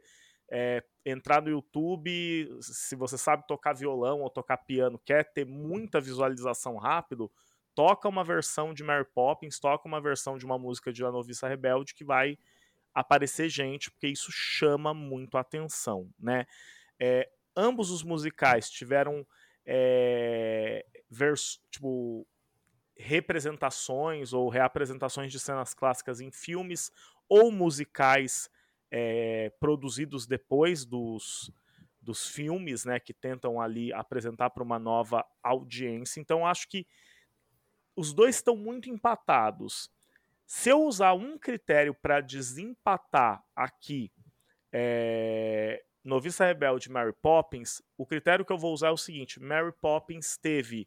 [0.50, 6.00] é, entrar no YouTube, se você sabe tocar violão ou tocar piano, quer ter muita
[6.00, 7.30] visualização rápido,
[7.76, 11.46] toca uma versão de Mary Poppins, toca uma versão de uma música de A Noviça
[11.46, 12.38] Rebelde que vai
[12.94, 16.46] aparecer gente, porque isso chama muito a atenção, né?
[16.98, 19.26] É, ambos os musicais tiveram
[19.66, 22.26] é, vers tipo,
[22.96, 26.90] representações ou reapresentações de cenas clássicas em filmes
[27.28, 28.48] ou musicais
[28.90, 31.52] é, produzidos depois dos,
[32.00, 36.20] dos filmes, né, que tentam ali apresentar para uma nova audiência.
[36.20, 36.86] Então acho que
[37.96, 39.90] os dois estão muito empatados.
[40.46, 44.12] Se eu usar um critério para desempatar aqui
[44.72, 49.72] é, Noviça Rebelde Mary Poppins, o critério que eu vou usar é o seguinte: Mary
[49.80, 50.86] Poppins teve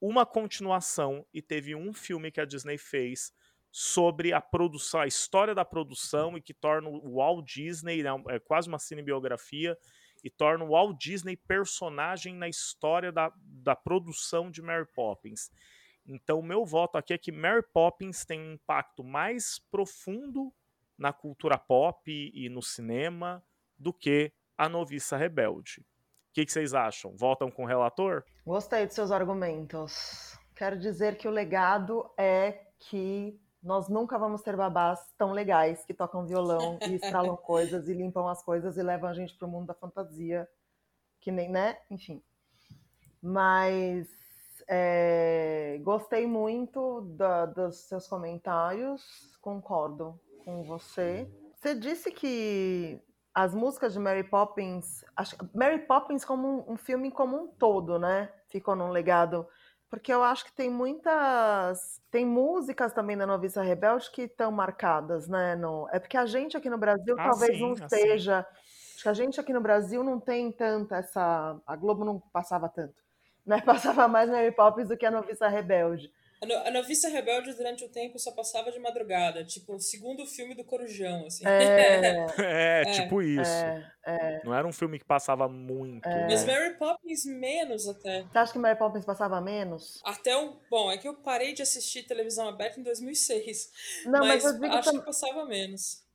[0.00, 3.32] uma continuação e teve um filme que a Disney fez
[3.70, 8.38] sobre a produção, a história da produção e que torna o Walt Disney, né, é
[8.38, 9.76] quase uma cinebiografia,
[10.22, 15.50] e torna o Walt Disney personagem na história da, da produção de Mary Poppins.
[16.08, 20.50] Então, meu voto aqui é que Mary Poppins tem um impacto mais profundo
[20.96, 23.44] na cultura pop e no cinema
[23.78, 25.82] do que A Noviça Rebelde.
[25.82, 27.14] O que, que vocês acham?
[27.14, 28.24] Votam com o relator?
[28.46, 30.38] Gostei dos seus argumentos.
[30.56, 35.92] Quero dizer que o legado é que nós nunca vamos ter babás tão legais que
[35.92, 39.50] tocam violão e estralam coisas e limpam as coisas e levam a gente para o
[39.50, 40.48] mundo da fantasia,
[41.20, 41.78] que nem, né?
[41.90, 42.22] Enfim.
[43.20, 44.08] Mas
[44.68, 51.26] é, gostei muito da, dos seus comentários, concordo com você.
[51.54, 53.00] Você disse que
[53.34, 57.98] as músicas de Mary Poppins, acho, Mary Poppins como um, um, filme como um todo,
[57.98, 58.30] né?
[58.48, 59.46] Ficou num legado,
[59.88, 65.28] porque eu acho que tem muitas, tem músicas também da Noviça Rebelde que estão marcadas,
[65.28, 65.56] né?
[65.56, 68.46] No, é porque a gente aqui no Brasil ah, talvez sim, não ah, esteja,
[68.94, 72.68] acho que a gente aqui no Brasil não tem tanta essa, a Globo não passava
[72.68, 73.02] tanto,
[73.58, 73.60] né?
[73.62, 76.12] Passava mais Mary Poppins do que a Noviça Rebelde.
[76.40, 79.44] A, Noviça Rebelde, durante o tempo, só passava de madrugada.
[79.44, 81.44] Tipo, o segundo filme do Corujão, assim.
[81.44, 83.50] É, é, é tipo isso.
[83.50, 84.40] É, é.
[84.44, 86.06] Não era um filme que passava muito.
[86.08, 86.28] É.
[86.28, 88.22] Mas Mary Poppins menos até.
[88.22, 90.00] Você acha que Mary Poppins passava menos?
[90.04, 90.60] Até o...
[90.70, 93.72] Bom, é que eu parei de assistir televisão aberta em 2006.
[94.06, 96.06] Não, mas, mas eu acho que passava menos.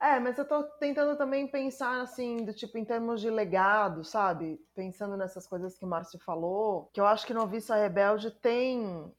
[0.00, 4.58] É, mas eu tô tentando também pensar assim, do tipo, em termos de legado, sabe?
[4.74, 9.12] Pensando nessas coisas que o Márcio falou, que eu acho que Noviça Rebelde tem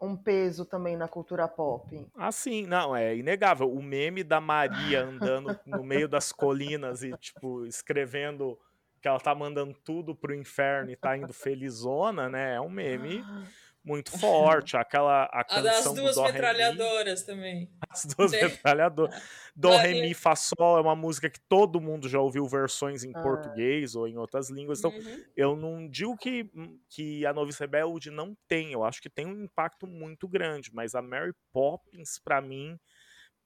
[0.00, 2.06] um peso também na cultura pop.
[2.16, 3.72] Ah, sim, não, é inegável.
[3.72, 8.58] O meme da Maria andando no meio das colinas e, tipo, escrevendo
[9.00, 12.56] que ela tá mandando tudo pro inferno e tá indo felizona, né?
[12.56, 13.24] É um meme
[13.86, 14.76] muito forte.
[14.76, 17.70] Aquela a canção As duas metralhadoras também.
[17.88, 19.14] As duas metralhadoras.
[19.54, 23.12] Do Re Mi Fa Sol é uma música que todo mundo já ouviu versões em
[23.14, 23.22] ah.
[23.22, 24.80] português ou em outras línguas.
[24.80, 25.24] Então, uhum.
[25.34, 26.50] eu não digo que,
[26.90, 28.72] que a Novice Rebelde não tem.
[28.72, 30.70] Eu acho que tem um impacto muito grande.
[30.74, 32.78] Mas a Mary Poppins, para mim,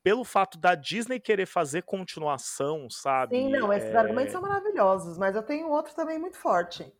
[0.02, 3.36] pelo fato da Disney querer fazer continuação, sabe?
[3.36, 3.96] Sim, não, esses é...
[3.96, 6.90] argumentos são maravilhosos, mas eu tenho outro também muito forte.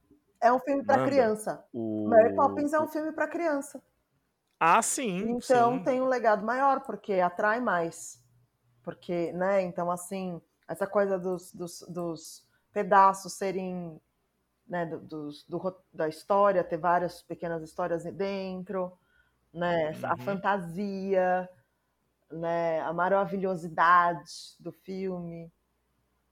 [0.41, 1.65] É um filme para criança.
[1.73, 2.09] O...
[2.09, 3.83] Mary Poppins é um filme para criança.
[4.59, 5.31] Ah, sim.
[5.31, 5.85] Então sim.
[5.85, 8.23] tem um legado maior, porque atrai mais.
[8.83, 9.63] Porque, né?
[9.63, 14.01] Então, assim, essa coisa dos, dos, dos pedaços serem.
[14.67, 18.97] Né, dos, do, da história, ter várias pequenas histórias dentro,
[19.53, 19.91] né?
[19.91, 20.07] Uhum.
[20.13, 21.51] A fantasia,
[22.31, 22.81] né?
[22.83, 25.53] A maravilhosidade do filme.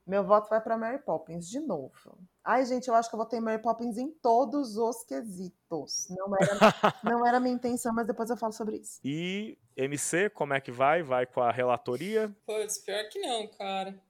[0.07, 2.17] Meu voto vai para Mary Poppins de novo.
[2.51, 6.09] Ai, gente, eu acho que eu vou ter Mary Poppins em todos os quesitos.
[6.09, 6.49] Não era,
[7.05, 8.99] não era minha intenção, mas depois eu falo sobre isso.
[9.05, 11.03] E MC, como é que vai?
[11.03, 12.35] Vai com a relatoria?
[12.47, 14.03] Putz, pior que não, cara.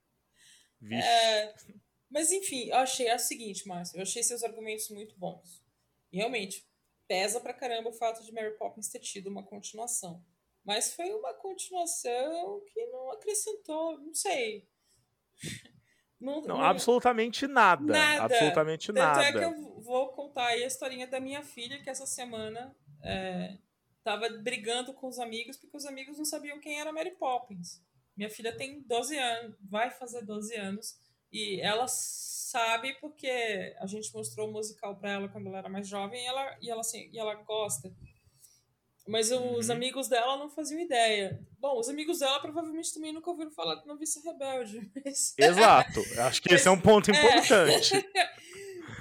[0.81, 1.03] Vixe.
[1.03, 1.53] É,
[2.09, 3.99] mas enfim, eu achei é o seguinte, Márcio.
[3.99, 5.61] Eu achei seus argumentos muito bons.
[6.13, 6.65] E realmente,
[7.09, 10.25] pesa pra caramba o fato de Mary Poppins ter tido uma continuação.
[10.65, 14.65] Mas foi uma continuação que não acrescentou, não sei.
[16.21, 17.85] Não, não, não, absolutamente nada.
[17.85, 18.25] nada.
[18.25, 19.23] Absolutamente Tanto nada.
[19.23, 23.57] é que eu vou contar aí a historinha da minha filha, que essa semana é,
[24.03, 27.81] tava brigando com os amigos, porque os amigos não sabiam quem era Mary Poppins.
[28.17, 30.97] Minha filha tem 12 anos, vai fazer 12 anos,
[31.31, 35.87] e ela sabe porque a gente mostrou o musical para ela quando ela era mais
[35.87, 37.93] jovem, e ela, e ela, assim, e ela gosta.
[39.09, 39.75] Mas os uhum.
[39.75, 41.41] amigos dela não faziam ideia.
[41.59, 44.91] Bom, os amigos dela provavelmente também nunca ouviram falar de Noviça Rebelde.
[45.03, 45.35] Mas...
[45.39, 46.01] Exato.
[46.19, 47.15] Acho que mas, esse é um ponto é.
[47.15, 47.97] importante.
[47.97, 48.39] É...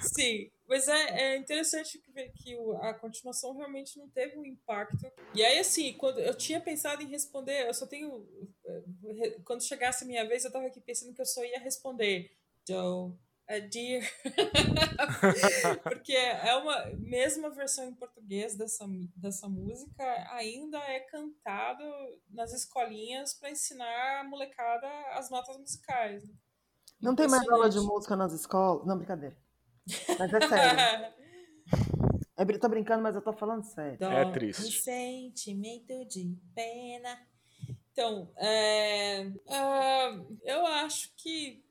[0.00, 5.10] Sim, mas é, é interessante ver que a continuação realmente não teve um impacto.
[5.34, 8.24] E aí, assim, quando eu tinha pensado em responder, eu só tenho.
[8.64, 12.30] Eh, quando chegasse a minha vez, eu tava aqui pensando que eu só ia responder.
[12.68, 13.12] Joe,
[13.48, 14.02] a Dear.
[15.82, 18.86] Porque é uma mesma versão em português dessa,
[19.16, 21.82] dessa música, ainda é cantado
[22.30, 26.22] nas escolinhas para ensinar a molecada as notas musicais.
[26.24, 26.34] Né?
[27.00, 28.86] Não tem mais aula de música nas escolas?
[28.86, 29.36] Não, brincadeira.
[30.18, 31.14] Mas é sério.
[32.36, 33.98] é, tô brincando, mas eu tô falando sério.
[33.98, 34.82] Dó, é triste.
[34.82, 37.18] sentimento de pena.
[37.92, 41.64] Então, é, uh, eu acho que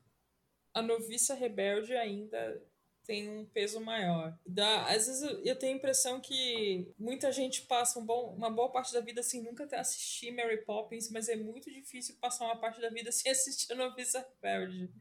[0.78, 2.64] a noviça rebelde ainda
[3.04, 4.38] tem um peso maior.
[4.46, 8.70] Dá, às vezes eu, tenho a impressão que muita gente passa um bom, uma boa
[8.70, 12.60] parte da vida sem nunca ter assistido Mary Poppins, mas é muito difícil passar uma
[12.60, 14.92] parte da vida sem assistir a Noviça Rebelde.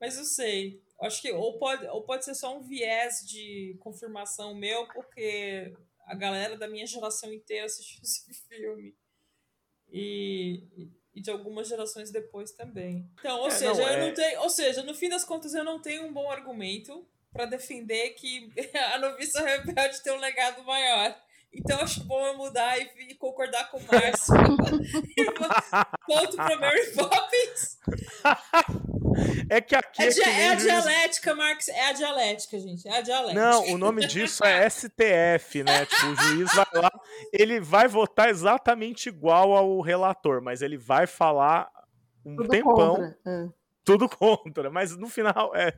[0.00, 0.82] Mas eu sei.
[1.00, 5.72] Acho que ou pode, ou pode ser só um viés de confirmação meu, porque
[6.06, 8.96] a galera da minha geração inteira assistiu esse filme.
[9.92, 13.10] E, e de algumas gerações depois também.
[13.18, 14.06] Então, ou é, seja, não, eu é...
[14.06, 17.44] não tenho, ou seja, no fim das contas eu não tenho um bom argumento para
[17.44, 18.48] defender que
[18.94, 21.16] a noviça rebelde tem um legado maior.
[21.52, 24.34] Então acho bom eu mudar e, e concordar com o Márcio.
[26.06, 27.78] Ponto para Mary Poppins.
[29.48, 30.02] É que aqui.
[30.02, 31.68] É, é, é a dialética, Marx.
[31.68, 32.86] É a dialética, gente.
[32.86, 33.40] É a dialética.
[33.40, 35.86] Não, o nome disso é STF, né?
[35.86, 36.90] tipo, o juiz vai lá,
[37.32, 41.70] ele vai votar exatamente igual ao relator, mas ele vai falar
[42.24, 43.14] um Tudo tempão.
[43.26, 43.48] É.
[43.88, 44.70] tudo contra.
[44.70, 45.72] Mas no final, é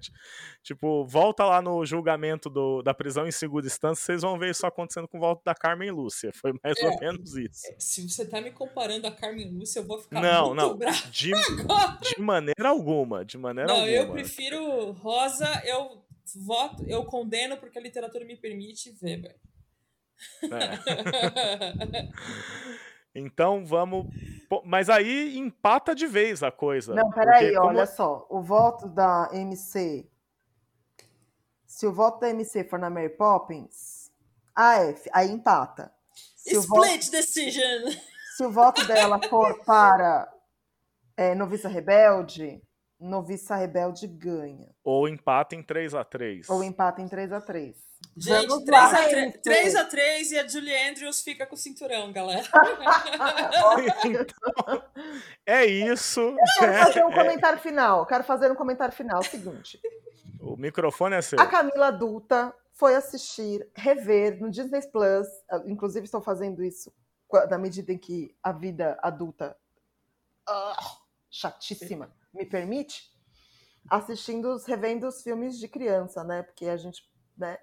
[0.63, 4.67] tipo, volta lá no julgamento do, da prisão em segunda instância, vocês vão ver isso
[4.67, 6.33] acontecendo com o voto da Carmen Lúcia.
[6.35, 7.67] Foi mais é, ou menos isso.
[7.69, 10.77] É, se você tá me comparando a Carmen Lúcia, eu vou ficar não, muito não,
[10.77, 11.11] bravo.
[11.11, 13.25] De, de maneira alguma.
[13.25, 13.97] De maneira não, alguma.
[13.97, 16.03] eu prefiro Rosa, eu
[16.35, 19.37] voto, eu condeno porque a literatura me permite Weber.
[20.43, 22.11] É.
[23.15, 24.07] então vamos.
[24.65, 26.95] Mas aí empata de vez a coisa.
[26.95, 27.69] Não, peraí, como...
[27.69, 28.27] olha só.
[28.29, 30.09] O voto da MC.
[31.67, 34.11] Se o voto da MC for na Mary Poppins,
[34.55, 35.93] AF, aí empata.
[36.37, 37.11] Se Split voto...
[37.11, 37.93] decision!
[38.37, 40.33] Se o voto dela for para
[41.17, 42.63] é, Noviça Rebelde,
[42.99, 44.75] Noviça Rebelde ganha.
[44.83, 46.47] Ou empata em 3x3.
[46.49, 47.75] Ou empata em 3x3.
[48.17, 52.47] Gente, 3x3, 3x3 e a Julie Andrews fica com o cinturão, galera.
[54.05, 54.83] então,
[55.47, 56.35] é isso.
[56.59, 58.05] Quero fazer um comentário final.
[58.07, 59.23] Quero fazer um comentário final.
[59.23, 59.81] Seguinte.
[60.41, 61.41] O microfone é seu.
[61.41, 65.27] A Camila adulta foi assistir, rever no Disney Plus.
[65.67, 66.93] Inclusive, estou fazendo isso
[67.49, 69.57] na medida em que a vida adulta.
[70.49, 73.11] Uh, chatíssima me permite,
[73.89, 76.43] assistindo, revendo os filmes de criança, né?
[76.43, 77.57] Porque a gente, né?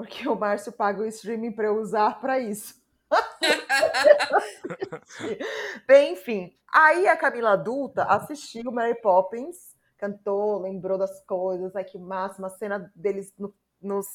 [0.00, 2.80] Porque o Márcio paga o streaming para eu usar para isso.
[5.86, 6.56] Bem, enfim.
[6.72, 12.50] Aí a Camila adulta assistiu Mary Poppins, cantou, lembrou das coisas, ai que máxima, a
[12.50, 14.06] cena deles no, nos.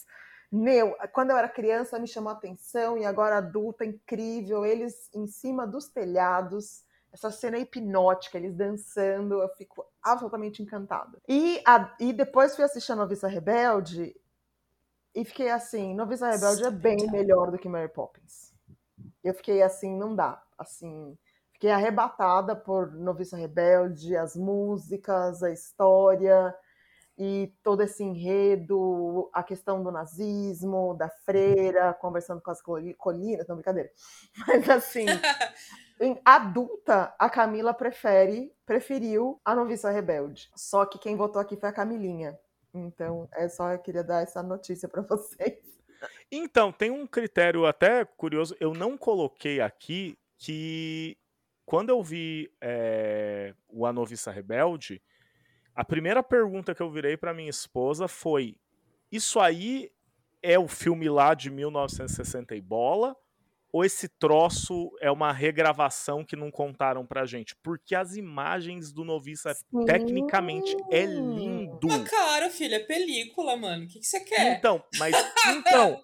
[0.51, 5.27] Meu, quando eu era criança me chamou a atenção e agora adulta, incrível, eles em
[5.27, 6.83] cima dos telhados,
[7.13, 11.21] essa cena é hipnótica, eles dançando, eu fico absolutamente encantada.
[11.29, 14.15] E, a, e depois fui assistir a Noviça Rebelde
[15.15, 18.53] e fiquei assim, Noviça Rebelde é bem melhor do que Mary Poppins.
[19.23, 21.17] Eu fiquei assim, não dá, assim,
[21.53, 26.53] fiquei arrebatada por Noviça Rebelde, as músicas, a história
[27.17, 33.55] e todo esse enredo, a questão do nazismo, da freira, conversando com as colinas, não,
[33.55, 33.89] brincadeira.
[34.45, 35.05] Mas assim,
[35.97, 40.49] Em adulta, a Camila prefere, preferiu a noviça rebelde.
[40.53, 42.37] Só que quem votou aqui foi a Camilinha.
[42.75, 45.59] Então, é só eu queria dar essa notícia para vocês.
[46.31, 48.55] Então, tem um critério até curioso.
[48.59, 51.17] Eu não coloquei aqui que
[51.65, 55.01] quando eu vi é, o A Noviça Rebelde,
[55.73, 58.57] a primeira pergunta que eu virei para minha esposa foi:
[59.11, 59.91] Isso aí
[60.43, 63.15] é o filme lá de 1960 e bola?
[63.75, 67.53] Ou esse troço é uma regravação que não contaram pra gente?
[67.61, 69.83] Porque as imagens do Noviça, Sim.
[69.85, 71.89] tecnicamente, é lindo.
[71.91, 73.83] Ah, cara, filho, é película, mano.
[73.83, 74.57] O que, que você quer?
[74.57, 75.13] Então, mas.
[75.57, 76.01] Então,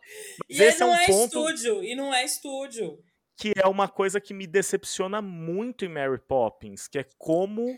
[0.49, 1.47] mas e esse é um é ponto.
[1.47, 2.99] Estúdio, e não é estúdio.
[3.37, 7.73] Que é uma coisa que me decepciona muito em Mary Poppins, que é como.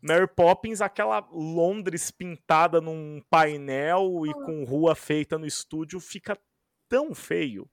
[0.00, 4.34] Mary Poppins, aquela Londres pintada num painel e ah.
[4.34, 6.38] com rua feita no estúdio, fica
[6.88, 7.68] tão feio.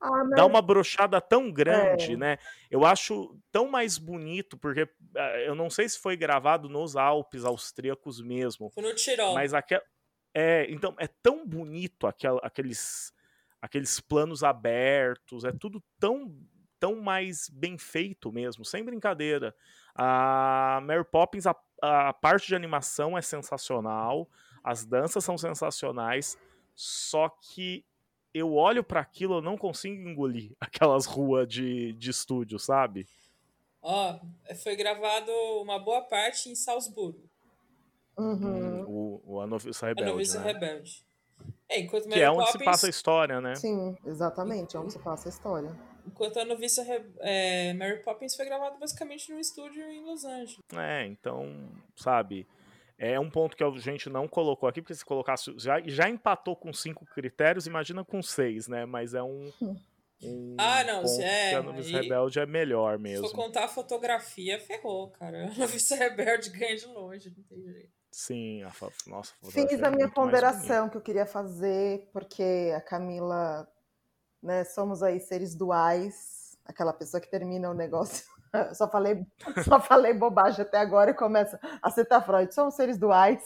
[0.00, 0.36] Ah, mas...
[0.36, 2.16] Dá uma brochada tão grande, é.
[2.16, 2.38] né?
[2.70, 7.44] Eu acho tão mais bonito, porque ah, eu não sei se foi gravado nos Alpes
[7.44, 8.70] austríacos mesmo.
[8.70, 9.34] Foi no Tirol.
[9.34, 9.82] Mas aquel...
[10.32, 13.12] é, então é tão bonito aquel, aqueles
[13.60, 16.32] aqueles planos abertos, é tudo tão
[16.78, 19.52] tão mais bem feito mesmo, sem brincadeira.
[19.96, 24.30] A Mary Poppins, a, a parte de animação é sensacional,
[24.62, 26.38] as danças são sensacionais,
[26.76, 27.84] só que
[28.32, 33.06] eu olho para aquilo, eu não consigo engolir aquelas ruas de, de estúdio, sabe?
[33.80, 34.18] Ó,
[34.50, 35.30] oh, foi gravado
[35.62, 37.22] uma boa parte em Salzburgo.
[38.16, 38.84] Uhum.
[38.88, 40.10] O, o A Noviça Rebelde.
[40.10, 40.52] A Noviça né?
[40.52, 41.06] Rebelde.
[41.68, 42.58] É, enquanto Mary que é onde Poppins...
[42.58, 43.54] se passa a história, né?
[43.54, 45.70] Sim, exatamente, é onde se passa a história.
[46.06, 46.84] Enquanto a Noviça
[47.20, 50.58] é, Mary Poppins foi gravado basicamente num estúdio em Los Angeles.
[50.74, 52.46] É, então, sabe
[52.98, 55.54] é um ponto que a gente não colocou aqui, porque se colocasse.
[55.56, 58.84] Já, já empatou com cinco critérios, imagina com seis, né?
[58.84, 59.52] Mas é um.
[59.62, 61.50] um ah, não, ponto é.
[61.50, 63.24] Que a Novice Rebelde é melhor mesmo.
[63.24, 65.44] Se for contar a fotografia, ferrou, cara.
[65.54, 67.98] A Novice Rebelde ganha de longe, não tem jeito.
[68.10, 68.72] Sim, a
[69.06, 73.68] nossa Fiz a minha ponderação que eu queria fazer, porque a Camila,
[74.42, 78.24] né, somos aí seres duais, aquela pessoa que termina o negócio
[78.74, 79.26] Só falei,
[79.68, 82.54] só falei bobagem até agora e começa a citar Freud.
[82.54, 83.42] Somos seres duais.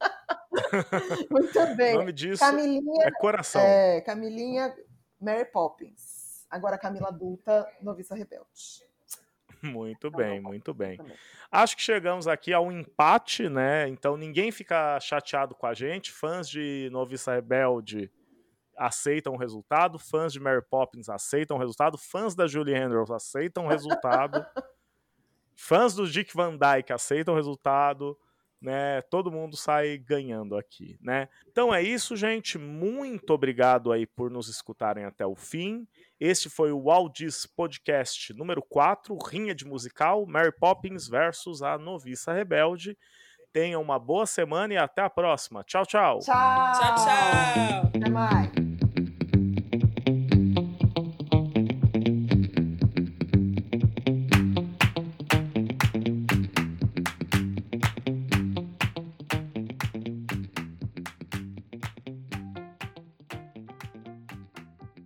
[1.30, 1.94] Muito bem.
[1.94, 3.60] O nome disso Camilinha, é coração.
[3.60, 4.74] É, Camilinha
[5.20, 6.44] Mary Poppins.
[6.50, 8.82] Agora Camila adulta, noviça rebelde.
[9.62, 10.98] Muito bem, muito bem.
[11.50, 13.86] Acho que chegamos aqui a um empate, né?
[13.88, 16.10] Então ninguém fica chateado com a gente.
[16.10, 18.10] Fãs de Noviça Rebelde
[18.76, 23.66] aceitam o resultado, fãs de Mary Poppins aceitam o resultado, fãs da Julie Andrews aceitam
[23.66, 24.44] o resultado.
[25.54, 28.18] fãs do Dick Van Dyke aceitam o resultado,
[28.60, 29.02] né?
[29.02, 31.28] Todo mundo sai ganhando aqui, né?
[31.48, 32.58] Então é isso, gente.
[32.58, 35.86] Muito obrigado aí por nos escutarem até o fim.
[36.20, 42.32] Este foi o Aldis Podcast número 4, Rinha de Musical, Mary Poppins versus a Noviça
[42.32, 42.96] Rebelde.
[43.52, 45.62] Tenham uma boa semana e até a próxima.
[45.64, 46.18] Tchau, tchau.
[46.20, 46.72] Tchau.
[46.72, 47.90] Tchau, tchau.
[47.94, 48.71] Até mais.